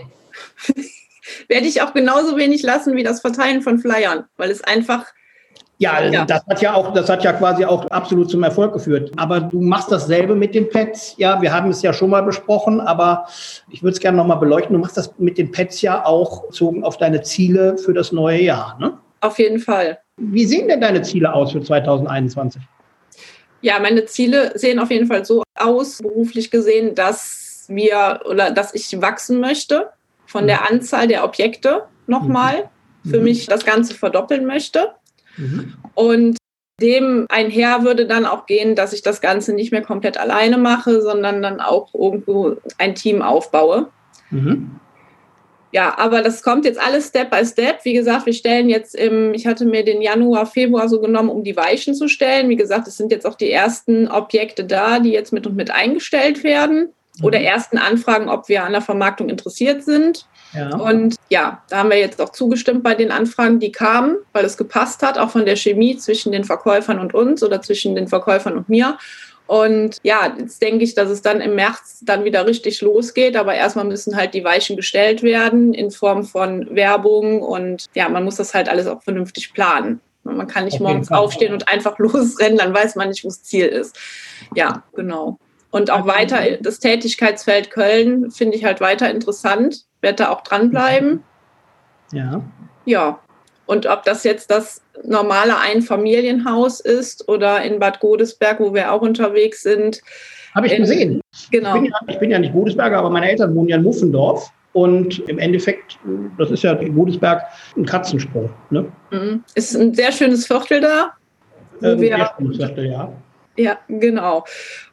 Werde 1.48 1.66
ich 1.66 1.82
auch 1.82 1.92
genauso 1.92 2.36
wenig 2.36 2.62
lassen 2.62 2.94
wie 2.94 3.02
das 3.02 3.20
Verteilen 3.20 3.62
von 3.62 3.80
Flyern, 3.80 4.24
weil 4.36 4.50
es 4.50 4.62
einfach 4.62 5.06
ja, 5.82 6.00
ja, 6.04 6.24
das 6.24 6.46
hat 6.46 6.62
ja 6.62 6.74
auch, 6.74 6.92
das 6.94 7.08
hat 7.08 7.24
ja 7.24 7.32
quasi 7.32 7.64
auch 7.64 7.86
absolut 7.86 8.30
zum 8.30 8.44
Erfolg 8.44 8.72
geführt. 8.72 9.10
Aber 9.16 9.40
du 9.40 9.60
machst 9.60 9.90
dasselbe 9.90 10.36
mit 10.36 10.54
den 10.54 10.68
Pads. 10.68 11.14
Ja, 11.16 11.42
wir 11.42 11.52
haben 11.52 11.70
es 11.70 11.82
ja 11.82 11.92
schon 11.92 12.10
mal 12.10 12.22
besprochen, 12.22 12.80
aber 12.80 13.26
ich 13.68 13.82
würde 13.82 13.94
es 13.94 14.00
gerne 14.00 14.16
nochmal 14.16 14.38
beleuchten. 14.38 14.74
Du 14.74 14.80
machst 14.80 14.96
das 14.96 15.12
mit 15.18 15.38
den 15.38 15.50
Pads 15.50 15.82
ja 15.82 16.06
auch 16.06 16.46
bezogen 16.46 16.84
auf 16.84 16.98
deine 16.98 17.22
Ziele 17.22 17.76
für 17.78 17.92
das 17.92 18.12
neue 18.12 18.40
Jahr, 18.42 18.78
ne? 18.78 18.96
Auf 19.20 19.40
jeden 19.40 19.58
Fall. 19.58 19.98
Wie 20.18 20.44
sehen 20.44 20.68
denn 20.68 20.80
deine 20.80 21.02
Ziele 21.02 21.32
aus 21.32 21.50
für 21.50 21.60
2021? 21.60 22.62
Ja, 23.60 23.80
meine 23.80 24.04
Ziele 24.04 24.52
sehen 24.56 24.78
auf 24.78 24.90
jeden 24.90 25.06
Fall 25.06 25.24
so 25.24 25.42
aus, 25.56 25.98
beruflich 25.98 26.50
gesehen, 26.52 26.94
dass 26.94 27.64
wir 27.68 28.20
oder 28.28 28.52
dass 28.52 28.72
ich 28.72 29.00
wachsen 29.00 29.40
möchte 29.40 29.90
von 30.26 30.46
der 30.46 30.60
mhm. 30.60 30.76
Anzahl 30.76 31.08
der 31.08 31.24
Objekte 31.24 31.82
nochmal. 32.06 32.68
Mhm. 33.02 33.10
Für 33.10 33.18
mich 33.18 33.46
das 33.46 33.64
Ganze 33.64 33.94
verdoppeln 33.94 34.46
möchte. 34.46 34.92
Mhm. 35.36 35.74
Und 35.94 36.36
dem 36.80 37.26
einher 37.28 37.84
würde 37.84 38.06
dann 38.06 38.26
auch 38.26 38.46
gehen, 38.46 38.74
dass 38.74 38.92
ich 38.92 39.02
das 39.02 39.20
Ganze 39.20 39.52
nicht 39.52 39.72
mehr 39.72 39.82
komplett 39.82 40.18
alleine 40.18 40.58
mache, 40.58 41.00
sondern 41.00 41.42
dann 41.42 41.60
auch 41.60 41.94
irgendwo 41.94 42.56
ein 42.78 42.94
Team 42.94 43.22
aufbaue. 43.22 43.88
Mhm. 44.30 44.80
Ja, 45.72 45.96
aber 45.96 46.20
das 46.20 46.42
kommt 46.42 46.66
jetzt 46.66 46.78
alles 46.78 47.08
Step 47.08 47.30
by 47.30 47.46
Step. 47.46 47.84
Wie 47.84 47.94
gesagt, 47.94 48.26
wir 48.26 48.34
stellen 48.34 48.68
jetzt 48.68 48.94
im, 48.94 49.32
ich 49.32 49.46
hatte 49.46 49.64
mir 49.64 49.82
den 49.84 50.02
Januar, 50.02 50.44
Februar 50.44 50.86
so 50.88 51.00
genommen, 51.00 51.30
um 51.30 51.44
die 51.44 51.56
Weichen 51.56 51.94
zu 51.94 52.08
stellen. 52.08 52.50
Wie 52.50 52.56
gesagt, 52.56 52.86
es 52.88 52.98
sind 52.98 53.10
jetzt 53.10 53.26
auch 53.26 53.36
die 53.36 53.50
ersten 53.50 54.06
Objekte 54.08 54.64
da, 54.64 54.98
die 54.98 55.12
jetzt 55.12 55.32
mit 55.32 55.46
und 55.46 55.56
mit 55.56 55.70
eingestellt 55.70 56.44
werden 56.44 56.92
mhm. 57.18 57.24
oder 57.24 57.40
ersten 57.40 57.78
Anfragen, 57.78 58.28
ob 58.28 58.50
wir 58.50 58.64
an 58.64 58.72
der 58.72 58.82
Vermarktung 58.82 59.30
interessiert 59.30 59.82
sind. 59.82 60.26
Ja. 60.54 60.76
Und 60.76 61.16
ja, 61.28 61.62
da 61.68 61.78
haben 61.78 61.90
wir 61.90 61.98
jetzt 61.98 62.20
auch 62.20 62.30
zugestimmt 62.30 62.82
bei 62.82 62.94
den 62.94 63.10
Anfragen, 63.10 63.58
die 63.58 63.72
kamen, 63.72 64.16
weil 64.32 64.44
es 64.44 64.56
gepasst 64.56 65.02
hat, 65.02 65.18
auch 65.18 65.30
von 65.30 65.46
der 65.46 65.56
Chemie 65.56 65.96
zwischen 65.96 66.32
den 66.32 66.44
Verkäufern 66.44 66.98
und 66.98 67.14
uns 67.14 67.42
oder 67.42 67.62
zwischen 67.62 67.94
den 67.94 68.08
Verkäufern 68.08 68.56
und 68.56 68.68
mir. 68.68 68.98
Und 69.46 69.98
ja, 70.02 70.34
jetzt 70.38 70.62
denke 70.62 70.84
ich, 70.84 70.94
dass 70.94 71.10
es 71.10 71.20
dann 71.20 71.40
im 71.40 71.54
März 71.54 72.00
dann 72.02 72.24
wieder 72.24 72.46
richtig 72.46 72.80
losgeht. 72.80 73.36
Aber 73.36 73.54
erstmal 73.54 73.84
müssen 73.84 74.16
halt 74.16 74.34
die 74.34 74.44
Weichen 74.44 74.76
gestellt 74.76 75.22
werden 75.22 75.74
in 75.74 75.90
Form 75.90 76.24
von 76.24 76.74
Werbung. 76.74 77.42
Und 77.42 77.86
ja, 77.94 78.08
man 78.08 78.24
muss 78.24 78.36
das 78.36 78.54
halt 78.54 78.68
alles 78.68 78.86
auch 78.86 79.02
vernünftig 79.02 79.52
planen. 79.52 80.00
Man 80.24 80.46
kann 80.46 80.64
nicht 80.64 80.74
Auf 80.74 80.80
morgens 80.80 81.10
aufstehen 81.10 81.52
und 81.52 81.68
einfach 81.68 81.98
losrennen, 81.98 82.56
dann 82.56 82.72
weiß 82.72 82.94
man 82.94 83.08
nicht, 83.08 83.24
wo 83.24 83.28
das 83.28 83.42
Ziel 83.42 83.66
ist. 83.66 83.98
Ja, 84.54 84.84
genau. 84.94 85.38
Und 85.70 85.90
auch 85.90 86.06
weiter 86.06 86.58
das 86.60 86.78
Tätigkeitsfeld 86.78 87.70
Köln 87.70 88.30
finde 88.30 88.56
ich 88.56 88.64
halt 88.64 88.80
weiter 88.80 89.10
interessant 89.10 89.84
werde 90.02 90.24
da 90.24 90.30
auch 90.30 90.42
dranbleiben. 90.42 91.22
Ja. 92.12 92.42
Ja. 92.84 93.18
Und 93.66 93.86
ob 93.86 94.02
das 94.04 94.24
jetzt 94.24 94.50
das 94.50 94.82
normale 95.04 95.58
Einfamilienhaus 95.58 96.80
ist 96.80 97.28
oder 97.28 97.62
in 97.62 97.78
Bad 97.78 98.00
Godesberg, 98.00 98.60
wo 98.60 98.74
wir 98.74 98.92
auch 98.92 99.00
unterwegs 99.00 99.62
sind. 99.62 100.02
Habe 100.54 100.66
ich 100.66 100.76
gesehen. 100.76 101.20
Genau. 101.50 101.76
Ich 101.76 101.82
bin, 101.82 101.84
ja, 101.90 101.98
ich 102.08 102.18
bin 102.18 102.30
ja 102.30 102.38
nicht 102.38 102.52
Godesberger, 102.52 102.98
aber 102.98 103.08
meine 103.08 103.30
Eltern 103.30 103.54
wohnen 103.54 103.68
ja 103.68 103.76
in 103.76 103.82
Muffendorf. 103.82 104.50
Und 104.74 105.18
im 105.28 105.38
Endeffekt, 105.38 105.98
das 106.38 106.50
ist 106.50 106.62
ja 106.62 106.72
in 106.72 106.94
Godesberg 106.94 107.42
ein 107.76 107.84
Katzensprung. 107.84 108.50
Ne? 108.70 108.90
Mhm. 109.10 109.44
Ist 109.54 109.74
ein 109.74 109.94
sehr 109.94 110.12
schönes 110.12 110.46
Viertel 110.46 110.80
da. 110.80 111.12
Wo 111.80 111.88
ähm, 111.88 112.00
wir, 112.00 112.16
sehr 112.16 112.34
schönes 112.38 112.56
Viertel, 112.56 112.86
ja. 112.86 113.12
Ja, 113.56 113.78
genau. 113.88 114.44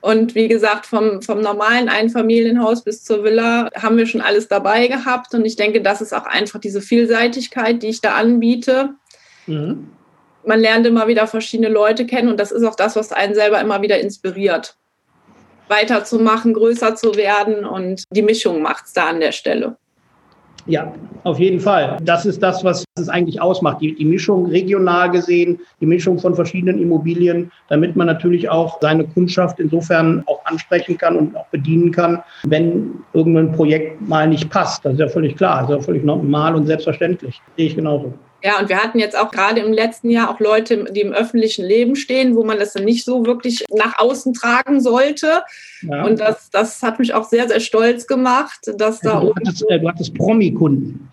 Und 0.02 0.36
wie 0.36 0.50
gesagt, 0.50 0.86
vom, 0.86 1.22
vom 1.22 1.40
normalen 1.40 1.88
Einfamilienhaus 1.88 2.84
bis 2.84 3.04
zur 3.04 3.24
Villa 3.24 3.70
haben 3.76 3.98
wir 3.98 4.06
schon 4.06 4.22
alles 4.22 4.50
dabei 4.50 4.88
gehabt. 4.88 5.34
Und 5.34 5.46
ich 5.46 5.56
denke, 5.56 5.82
das 5.82 6.02
ist 6.02 6.14
auch 6.14 6.26
einfach 6.26 6.60
diese 6.60 6.82
Vielseitigkeit, 6.82 7.82
die 7.82 7.88
ich 7.88 8.02
da 8.02 8.16
anbiete. 8.16 8.96
Mhm. 9.48 9.90
Man 10.46 10.60
lernt 10.60 10.86
immer 10.88 11.08
wieder 11.08 11.28
verschiedene 11.28 11.70
Leute 11.70 12.06
kennen 12.06 12.30
und 12.30 12.40
das 12.40 12.52
ist 12.52 12.64
auch 12.64 12.76
das, 12.76 12.96
was 12.96 13.12
einen 13.12 13.36
selber 13.36 13.62
immer 13.62 13.82
wieder 13.82 14.00
inspiriert. 14.00 14.76
Weiterzumachen, 15.68 16.54
größer 16.54 16.96
zu 16.96 17.16
werden 17.16 17.64
und 17.66 18.04
die 18.10 18.24
Mischung 18.24 18.62
macht 18.62 18.86
es 18.88 18.94
da 18.94 19.08
an 19.08 19.20
der 19.20 19.32
Stelle. 19.32 19.78
Ja, 20.70 20.94
auf 21.24 21.40
jeden 21.40 21.60
Fall. 21.60 21.98
Das 22.04 22.28
ist 22.28 22.44
das, 22.44 22.64
was 22.64 22.86
es 22.96 23.10
eigentlich 23.10 23.42
ausmacht. 23.42 23.82
Die, 23.82 23.96
die, 23.96 24.06
Mischung 24.06 24.46
regional 24.46 25.10
gesehen, 25.10 25.60
die 25.82 25.88
Mischung 25.88 26.20
von 26.20 26.36
verschiedenen 26.36 26.80
Immobilien, 26.80 27.52
damit 27.70 27.96
man 27.96 28.06
natürlich 28.06 28.48
auch 28.50 28.80
seine 28.80 29.06
Kundschaft 29.06 29.60
insofern 29.60 30.22
auch 30.28 30.46
ansprechen 30.46 30.96
kann 30.96 31.16
und 31.16 31.36
auch 31.36 31.48
bedienen 31.48 31.92
kann, 31.92 32.22
wenn 32.44 32.92
irgendein 33.14 33.52
Projekt 33.52 34.08
mal 34.08 34.28
nicht 34.28 34.52
passt. 34.52 34.86
Das 34.86 34.94
ist 34.94 35.00
ja 35.00 35.08
völlig 35.08 35.36
klar, 35.38 35.62
das 35.62 35.72
ist 35.72 35.76
ja 35.78 35.82
völlig 35.82 36.04
normal 36.04 36.54
und 36.54 36.68
selbstverständlich. 36.68 37.42
Sehe 37.58 37.66
ich 37.66 37.76
genauso. 37.76 38.14
Ja, 38.44 38.60
und 38.60 38.70
wir 38.70 38.78
hatten 38.78 39.00
jetzt 39.00 39.18
auch 39.18 39.32
gerade 39.32 39.60
im 39.60 39.74
letzten 39.74 40.10
Jahr 40.10 40.30
auch 40.30 40.40
Leute, 40.40 40.86
die 40.92 41.02
im 41.02 41.12
öffentlichen 41.12 41.66
Leben 41.66 41.96
stehen, 41.96 42.36
wo 42.36 42.44
man 42.44 42.58
das 42.58 42.74
dann 42.74 42.86
nicht 42.86 43.04
so 43.04 43.26
wirklich 43.26 43.66
nach 43.74 44.00
außen 44.00 44.34
tragen 44.34 44.80
sollte. 44.80 45.44
Ja. 45.82 46.06
Und 46.06 46.20
das, 46.20 46.50
das 46.50 46.82
hat 46.82 47.00
mich 47.00 47.14
auch 47.14 47.26
sehr, 47.26 47.48
sehr 47.48 47.60
stolz 47.60 48.08
gemacht, 48.08 48.60
dass 48.78 49.02
da. 49.02 49.20
du, 49.20 49.34
hattest, 49.36 49.70
äh, 49.70 49.80
du 49.80 49.90
hattest 49.90 50.14
Promi-Kunden. 50.16 51.12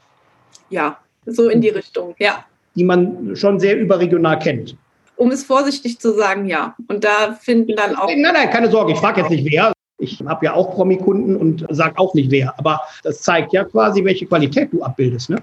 Ja, 0.71 0.99
so 1.27 1.49
in 1.49 1.61
die 1.61 1.71
Richtung, 1.71 2.15
ja. 2.19 2.45
Die 2.77 2.85
man 2.85 3.35
schon 3.35 3.59
sehr 3.59 3.77
überregional 3.77 4.39
kennt. 4.39 4.77
Um 5.17 5.31
es 5.31 5.45
vorsichtig 5.45 5.99
zu 5.99 6.12
sagen, 6.12 6.47
ja. 6.47 6.77
Und 6.89 7.03
da 7.03 7.37
finden 7.41 7.75
dann 7.75 7.97
auch. 7.97 8.09
Nein, 8.09 8.35
nein, 8.35 8.51
keine 8.51 8.71
Sorge, 8.71 8.93
ich 8.93 8.99
frage 8.99 9.23
jetzt 9.23 9.31
nicht 9.31 9.51
wer. 9.51 9.73
Ich 9.99 10.23
habe 10.27 10.45
ja 10.45 10.53
auch 10.53 10.75
Promi-Kunden 10.75 11.37
und 11.37 11.67
sage 11.71 11.99
auch 11.99 12.15
nicht 12.15 12.31
wer. 12.31 12.57
Aber 12.59 12.83
das 13.03 13.23
zeigt 13.23 13.53
ja 13.53 13.65
quasi, 13.65 14.05
welche 14.05 14.27
Qualität 14.27 14.73
du 14.73 14.83
abbildest, 14.83 15.31
ne? 15.31 15.43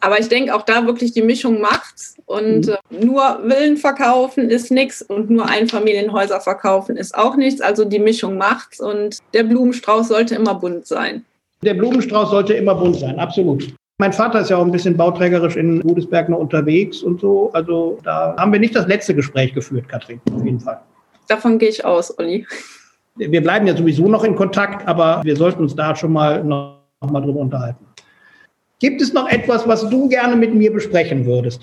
Aber 0.00 0.18
ich 0.20 0.28
denke, 0.28 0.54
auch 0.54 0.62
da 0.62 0.86
wirklich 0.86 1.12
die 1.12 1.22
Mischung 1.22 1.60
macht. 1.60 1.94
Und 2.26 2.66
mhm. 2.66 2.76
Äh, 2.90 3.04
nur 3.04 3.40
Villen 3.46 3.76
verkaufen 3.76 4.50
ist 4.50 4.70
nichts 4.70 5.02
und 5.02 5.30
nur 5.30 5.48
Einfamilienhäuser 5.48 6.40
verkaufen 6.40 6.96
ist 6.96 7.16
auch 7.16 7.36
nichts. 7.36 7.60
Also 7.60 7.84
die 7.84 8.00
Mischung 8.00 8.36
macht's 8.36 8.80
und 8.80 9.18
der 9.32 9.44
Blumenstrauß 9.44 10.08
sollte 10.08 10.34
immer 10.34 10.54
bunt 10.54 10.86
sein. 10.86 11.24
Der 11.62 11.74
Blumenstrauß 11.74 12.30
sollte 12.30 12.54
immer 12.54 12.74
bunt 12.74 12.96
sein, 12.96 13.18
absolut. 13.18 13.72
Mein 13.98 14.12
Vater 14.12 14.40
ist 14.40 14.50
ja 14.50 14.58
auch 14.58 14.64
ein 14.64 14.72
bisschen 14.72 14.96
bauträgerisch 14.96 15.56
in 15.56 15.80
Godesberg 15.80 16.28
noch 16.28 16.38
unterwegs 16.38 17.02
und 17.02 17.20
so. 17.20 17.50
Also 17.54 17.98
da 18.02 18.34
haben 18.36 18.52
wir 18.52 18.60
nicht 18.60 18.76
das 18.76 18.86
letzte 18.86 19.14
Gespräch 19.14 19.54
geführt, 19.54 19.88
Katrin, 19.88 20.20
auf 20.34 20.44
jeden 20.44 20.60
Fall. 20.60 20.80
Davon 21.28 21.58
gehe 21.58 21.70
ich 21.70 21.84
aus, 21.84 22.16
Olli. 22.18 22.46
Wir 23.16 23.40
bleiben 23.40 23.66
ja 23.66 23.74
sowieso 23.74 24.06
noch 24.06 24.24
in 24.24 24.36
Kontakt, 24.36 24.86
aber 24.86 25.22
wir 25.24 25.34
sollten 25.34 25.62
uns 25.62 25.74
da 25.74 25.96
schon 25.96 26.12
mal 26.12 26.44
noch, 26.44 26.82
noch 27.00 27.10
mal 27.10 27.22
drüber 27.22 27.40
unterhalten. 27.40 27.85
Gibt 28.78 29.00
es 29.00 29.14
noch 29.14 29.26
etwas, 29.28 29.66
was 29.66 29.88
du 29.88 30.06
gerne 30.08 30.36
mit 30.36 30.54
mir 30.54 30.70
besprechen 30.70 31.24
würdest? 31.24 31.62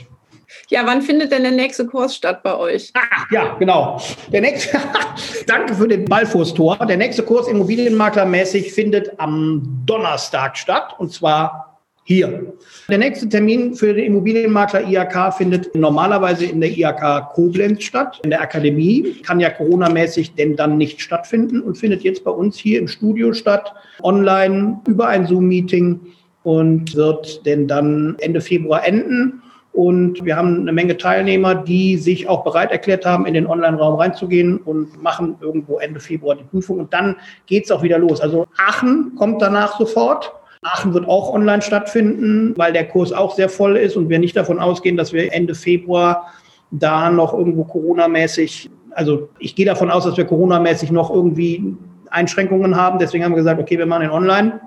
Ja, 0.69 0.81
wann 0.85 1.01
findet 1.01 1.31
denn 1.31 1.43
der 1.43 1.51
nächste 1.51 1.85
Kurs 1.85 2.15
statt 2.15 2.41
bei 2.41 2.55
euch? 2.55 2.91
Ah, 2.95 3.25
ja, 3.31 3.55
genau. 3.59 4.01
Der 4.31 4.41
nächste, 4.41 4.79
danke 5.47 5.75
für 5.75 5.87
den 5.87 6.05
Ballfußtor. 6.05 6.77
Der 6.87 6.97
nächste 6.97 7.21
Kurs 7.23 7.47
Immobilienmaklermäßig 7.47 8.73
findet 8.73 9.11
am 9.19 9.83
Donnerstag 9.85 10.57
statt 10.57 10.95
und 10.97 11.11
zwar 11.11 11.79
hier. 12.05 12.53
Der 12.89 12.97
nächste 12.97 13.29
Termin 13.29 13.75
für 13.75 13.93
den 13.93 14.05
Immobilienmakler 14.05 14.87
IAK 14.87 15.35
findet 15.35 15.73
normalerweise 15.75 16.45
in 16.45 16.61
der 16.61 16.71
IAK 16.71 17.29
Koblenz 17.33 17.83
statt, 17.83 18.19
in 18.23 18.31
der 18.31 18.41
Akademie. 18.41 19.21
Kann 19.21 19.39
ja 19.39 19.51
Corona-mäßig 19.51 20.33
denn 20.33 20.55
dann 20.55 20.77
nicht 20.77 20.99
stattfinden 20.99 21.61
und 21.61 21.77
findet 21.77 22.01
jetzt 22.01 22.23
bei 22.23 22.31
uns 22.31 22.57
hier 22.57 22.79
im 22.79 22.87
Studio 22.87 23.33
statt, 23.33 23.73
online 24.01 24.81
über 24.87 25.07
ein 25.07 25.27
Zoom-Meeting 25.27 25.99
und 26.43 26.95
wird 26.95 27.45
denn 27.45 27.67
dann 27.67 28.15
Ende 28.19 28.41
Februar 28.41 28.85
enden. 28.85 29.41
Und 29.71 30.23
wir 30.23 30.35
haben 30.35 30.59
eine 30.61 30.71
Menge 30.71 30.97
Teilnehmer, 30.97 31.55
die 31.55 31.97
sich 31.97 32.29
auch 32.29 32.43
bereit 32.43 32.71
erklärt 32.71 33.07
haben, 33.07 33.25
in 33.25 33.33
den 33.33 33.47
Online-Raum 33.47 33.95
reinzugehen 33.95 34.57
und 34.57 35.01
machen 35.01 35.35
irgendwo 35.41 35.79
Ende 35.79 35.99
Februar 35.99 36.35
die 36.35 36.43
Prüfung. 36.43 36.77
Und 36.77 36.93
dann 36.93 37.15
geht 37.47 37.65
es 37.65 37.71
auch 37.71 37.81
wieder 37.81 37.97
los. 37.97 38.21
Also 38.21 38.45
Aachen 38.57 39.15
kommt 39.15 39.41
danach 39.41 39.79
sofort. 39.79 40.31
Aachen 40.61 40.93
wird 40.93 41.07
auch 41.07 41.33
online 41.33 41.63
stattfinden, 41.63 42.53
weil 42.55 42.71
der 42.71 42.87
Kurs 42.87 43.11
auch 43.11 43.33
sehr 43.33 43.49
voll 43.49 43.75
ist 43.75 43.97
und 43.97 44.09
wir 44.09 44.19
nicht 44.19 44.37
davon 44.37 44.59
ausgehen, 44.59 44.95
dass 44.95 45.11
wir 45.11 45.33
Ende 45.33 45.55
Februar 45.55 46.27
da 46.69 47.09
noch 47.09 47.33
irgendwo 47.33 47.63
Corona-mäßig, 47.63 48.69
also 48.91 49.29
ich 49.39 49.55
gehe 49.55 49.65
davon 49.65 49.89
aus, 49.89 50.05
dass 50.05 50.17
wir 50.17 50.25
Corona-mäßig 50.25 50.91
noch 50.91 51.09
irgendwie 51.09 51.75
Einschränkungen 52.11 52.75
haben. 52.75 52.99
Deswegen 52.99 53.23
haben 53.23 53.31
wir 53.31 53.37
gesagt, 53.37 53.59
okay, 53.59 53.77
wir 53.77 53.85
machen 53.85 54.03
den 54.03 54.11
online. 54.11 54.59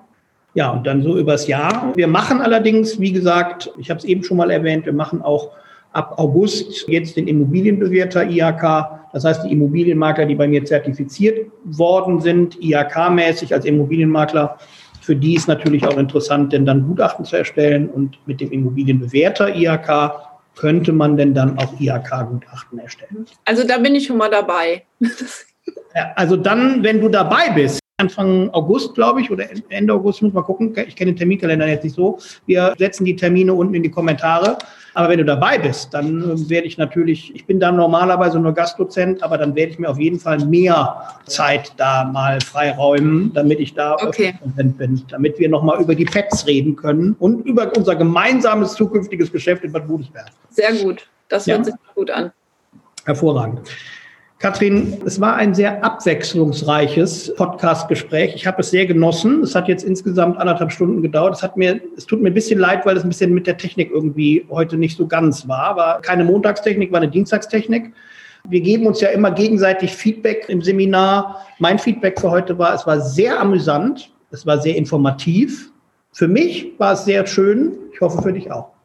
Ja, 0.56 0.70
und 0.70 0.86
dann 0.86 1.02
so 1.02 1.18
übers 1.18 1.46
Jahr. 1.46 1.92
Wir 1.96 2.08
machen 2.08 2.40
allerdings, 2.40 2.98
wie 2.98 3.12
gesagt, 3.12 3.70
ich 3.76 3.90
habe 3.90 3.98
es 3.98 4.06
eben 4.06 4.24
schon 4.24 4.38
mal 4.38 4.50
erwähnt, 4.50 4.86
wir 4.86 4.94
machen 4.94 5.20
auch 5.20 5.50
ab 5.92 6.14
August 6.16 6.88
jetzt 6.88 7.14
den 7.18 7.28
Immobilienbewerter 7.28 8.26
IHK. 8.26 8.62
Das 9.12 9.26
heißt, 9.26 9.44
die 9.44 9.52
Immobilienmakler, 9.52 10.24
die 10.24 10.34
bei 10.34 10.48
mir 10.48 10.64
zertifiziert 10.64 11.50
worden 11.64 12.22
sind, 12.22 12.56
IHK-mäßig 12.58 13.52
als 13.52 13.66
Immobilienmakler, 13.66 14.56
für 15.02 15.14
die 15.14 15.34
ist 15.34 15.46
natürlich 15.46 15.86
auch 15.86 15.98
interessant, 15.98 16.54
denn 16.54 16.64
dann 16.64 16.86
Gutachten 16.86 17.26
zu 17.26 17.36
erstellen 17.36 17.90
und 17.90 18.18
mit 18.26 18.40
dem 18.40 18.50
Immobilienbewerter 18.50 19.54
IHK 19.54 20.12
könnte 20.56 20.94
man 20.94 21.18
denn 21.18 21.34
dann 21.34 21.58
auch 21.58 21.78
IHK-Gutachten 21.78 22.78
erstellen. 22.78 23.26
Also 23.44 23.66
da 23.66 23.76
bin 23.76 23.94
ich 23.94 24.06
schon 24.06 24.16
mal 24.16 24.30
dabei. 24.30 24.84
Also 26.14 26.36
dann, 26.36 26.82
wenn 26.82 27.02
du 27.02 27.10
dabei 27.10 27.50
bist, 27.54 27.78
Anfang 27.98 28.50
August, 28.50 28.94
glaube 28.94 29.22
ich, 29.22 29.30
oder 29.30 29.46
Ende 29.70 29.94
August, 29.94 30.20
muss 30.20 30.34
mal 30.34 30.42
gucken. 30.42 30.74
Ich 30.86 30.96
kenne 30.96 31.12
den 31.12 31.16
Terminkalender 31.16 31.66
jetzt 31.66 31.82
nicht 31.82 31.96
so. 31.96 32.18
Wir 32.44 32.74
setzen 32.76 33.06
die 33.06 33.16
Termine 33.16 33.54
unten 33.54 33.72
in 33.72 33.82
die 33.82 33.90
Kommentare. 33.90 34.58
Aber 34.92 35.08
wenn 35.08 35.16
du 35.16 35.24
dabei 35.24 35.56
bist, 35.58 35.94
dann 35.94 36.22
äh, 36.22 36.50
werde 36.50 36.66
ich 36.66 36.76
natürlich, 36.76 37.34
ich 37.34 37.46
bin 37.46 37.58
dann 37.58 37.76
normalerweise 37.76 38.38
nur 38.38 38.52
Gastdozent, 38.52 39.22
aber 39.22 39.38
dann 39.38 39.54
werde 39.54 39.72
ich 39.72 39.78
mir 39.78 39.88
auf 39.88 39.98
jeden 39.98 40.20
Fall 40.20 40.44
mehr 40.44 41.04
Zeit 41.24 41.72
da 41.78 42.04
mal 42.04 42.38
freiräumen, 42.42 43.32
damit 43.32 43.60
ich 43.60 43.72
da 43.72 43.94
okay. 43.94 44.38
Bin, 44.56 45.02
damit 45.08 45.38
wir 45.38 45.48
nochmal 45.48 45.80
über 45.80 45.94
die 45.94 46.04
Pets 46.04 46.46
reden 46.46 46.76
können 46.76 47.16
und 47.18 47.46
über 47.46 47.74
unser 47.74 47.96
gemeinsames 47.96 48.74
zukünftiges 48.74 49.32
Geschäft 49.32 49.64
in 49.64 49.72
Bad 49.72 49.86
Godesberg. 49.86 50.26
Sehr 50.50 50.74
gut. 50.74 51.08
Das 51.28 51.46
hört 51.46 51.60
ja. 51.60 51.64
sich 51.64 51.74
gut 51.94 52.10
an. 52.10 52.30
Hervorragend. 53.06 53.60
Katrin, 54.38 54.98
es 55.06 55.18
war 55.18 55.36
ein 55.36 55.54
sehr 55.54 55.82
abwechslungsreiches 55.82 57.34
Podcast-Gespräch. 57.36 58.34
Ich 58.34 58.46
habe 58.46 58.60
es 58.60 58.70
sehr 58.70 58.84
genossen. 58.84 59.42
Es 59.42 59.54
hat 59.54 59.66
jetzt 59.66 59.82
insgesamt 59.82 60.36
anderthalb 60.36 60.72
Stunden 60.72 61.00
gedauert. 61.00 61.36
Es 61.36 61.42
hat 61.42 61.56
mir, 61.56 61.80
es 61.96 62.04
tut 62.04 62.20
mir 62.20 62.28
ein 62.28 62.34
bisschen 62.34 62.58
leid, 62.58 62.84
weil 62.84 62.98
es 62.98 63.02
ein 63.02 63.08
bisschen 63.08 63.32
mit 63.32 63.46
der 63.46 63.56
Technik 63.56 63.90
irgendwie 63.90 64.46
heute 64.50 64.76
nicht 64.76 64.98
so 64.98 65.06
ganz 65.06 65.48
war. 65.48 65.76
War 65.76 66.02
keine 66.02 66.22
Montagstechnik, 66.22 66.92
war 66.92 67.00
eine 67.00 67.10
Dienstagstechnik. 67.10 67.94
Wir 68.46 68.60
geben 68.60 68.86
uns 68.86 69.00
ja 69.00 69.08
immer 69.08 69.30
gegenseitig 69.30 69.96
Feedback 69.96 70.44
im 70.48 70.60
Seminar. 70.60 71.46
Mein 71.58 71.78
Feedback 71.78 72.20
für 72.20 72.30
heute 72.30 72.58
war, 72.58 72.74
es 72.74 72.86
war 72.86 73.00
sehr 73.00 73.40
amüsant. 73.40 74.12
Es 74.30 74.44
war 74.44 74.60
sehr 74.60 74.76
informativ. 74.76 75.72
Für 76.12 76.28
mich 76.28 76.74
war 76.76 76.92
es 76.92 77.06
sehr 77.06 77.26
schön. 77.26 77.72
Ich 77.90 78.02
hoffe 78.02 78.20
für 78.20 78.34
dich 78.34 78.52
auch. 78.52 78.75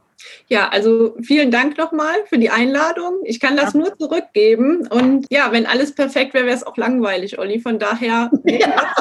Ja, 0.48 0.70
also 0.70 1.16
vielen 1.22 1.52
Dank 1.52 1.78
nochmal 1.78 2.16
für 2.28 2.38
die 2.38 2.50
Einladung. 2.50 3.20
Ich 3.24 3.40
kann 3.40 3.56
das 3.56 3.74
nur 3.74 3.98
zurückgeben. 3.98 4.88
Und 4.88 5.26
ja, 5.30 5.52
wenn 5.52 5.66
alles 5.66 5.96
perfekt 5.96 6.34
wäre, 6.34 6.46
wäre 6.46 6.56
es 6.56 6.66
auch 6.66 6.78
langweilig, 6.78 7.40
Olli. 7.40 7.60
Von 7.60 7.80
daher 7.80 8.30
ja. 8.46 8.94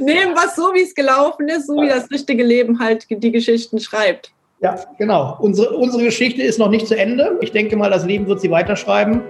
nehmen 0.00 0.34
wir 0.34 0.46
es 0.46 0.56
so, 0.56 0.74
wie 0.74 0.82
es 0.82 0.94
gelaufen 0.94 1.48
ist, 1.48 1.66
so 1.66 1.74
wie 1.76 1.88
das 1.88 2.10
richtige 2.10 2.44
Leben 2.44 2.80
halt 2.80 3.06
die 3.08 3.32
Geschichten 3.32 3.78
schreibt. 3.78 4.32
Ja, 4.60 4.76
genau. 4.98 5.36
Unsere, 5.40 5.76
unsere 5.76 6.04
Geschichte 6.04 6.42
ist 6.42 6.58
noch 6.58 6.70
nicht 6.70 6.88
zu 6.88 6.96
Ende. 6.96 7.38
Ich 7.40 7.52
denke 7.52 7.76
mal, 7.76 7.90
das 7.90 8.04
Leben 8.04 8.26
wird 8.26 8.40
sie 8.40 8.50
weiterschreiben. 8.50 9.22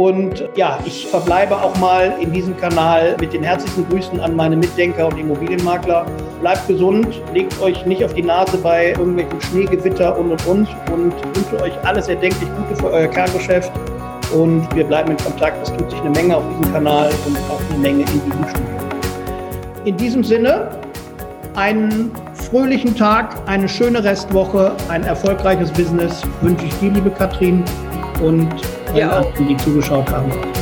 Und 0.00 0.48
ja, 0.56 0.78
ich 0.86 1.08
verbleibe 1.08 1.54
auch 1.54 1.76
mal 1.76 2.14
in 2.22 2.32
diesem 2.32 2.56
Kanal 2.56 3.18
mit 3.20 3.34
den 3.34 3.42
herzlichen 3.42 3.86
Grüßen 3.90 4.18
an 4.18 4.34
meine 4.34 4.56
Mitdenker 4.56 5.08
und 5.08 5.18
Immobilienmakler. 5.18 6.06
Bleibt 6.40 6.66
gesund, 6.68 7.20
legt 7.34 7.60
euch 7.60 7.84
nicht 7.84 8.02
auf 8.02 8.14
die 8.14 8.22
Nase 8.22 8.56
bei 8.56 8.92
irgendwelchen 8.92 9.38
Schneegewitter 9.42 10.18
und 10.18 10.30
und 10.30 10.46
und 10.46 10.68
und 10.90 11.36
wünsche 11.36 11.62
euch 11.62 11.74
alles 11.84 12.08
erdenklich 12.08 12.48
Gute 12.56 12.80
für 12.80 12.90
euer 12.90 13.08
Kerngeschäft. 13.08 13.70
Und 14.34 14.74
wir 14.74 14.84
bleiben 14.84 15.10
in 15.10 15.18
Kontakt. 15.18 15.62
Es 15.62 15.70
tut 15.76 15.90
sich 15.90 16.00
eine 16.00 16.08
Menge 16.08 16.34
auf 16.38 16.44
diesem 16.48 16.72
Kanal 16.72 17.10
und 17.26 17.36
auch 17.50 17.60
eine 17.68 17.78
Menge 17.80 18.00
in 18.00 18.24
diesem 18.24 18.48
Studio. 18.48 19.84
In 19.84 19.96
diesem 19.98 20.24
Sinne, 20.24 20.70
einen 21.56 22.10
fröhlichen 22.48 22.96
Tag, 22.96 23.36
eine 23.44 23.68
schöne 23.68 24.02
Restwoche, 24.02 24.72
ein 24.88 25.04
erfolgreiches 25.04 25.70
Business 25.70 26.22
wünsche 26.40 26.64
ich 26.64 26.74
dir, 26.78 26.90
liebe 26.90 27.10
Katrin, 27.10 27.62
und 28.22 28.48
ja. 28.94 29.24
die 29.38 29.56
zugeschaut 29.56 30.10
haben. 30.10 30.59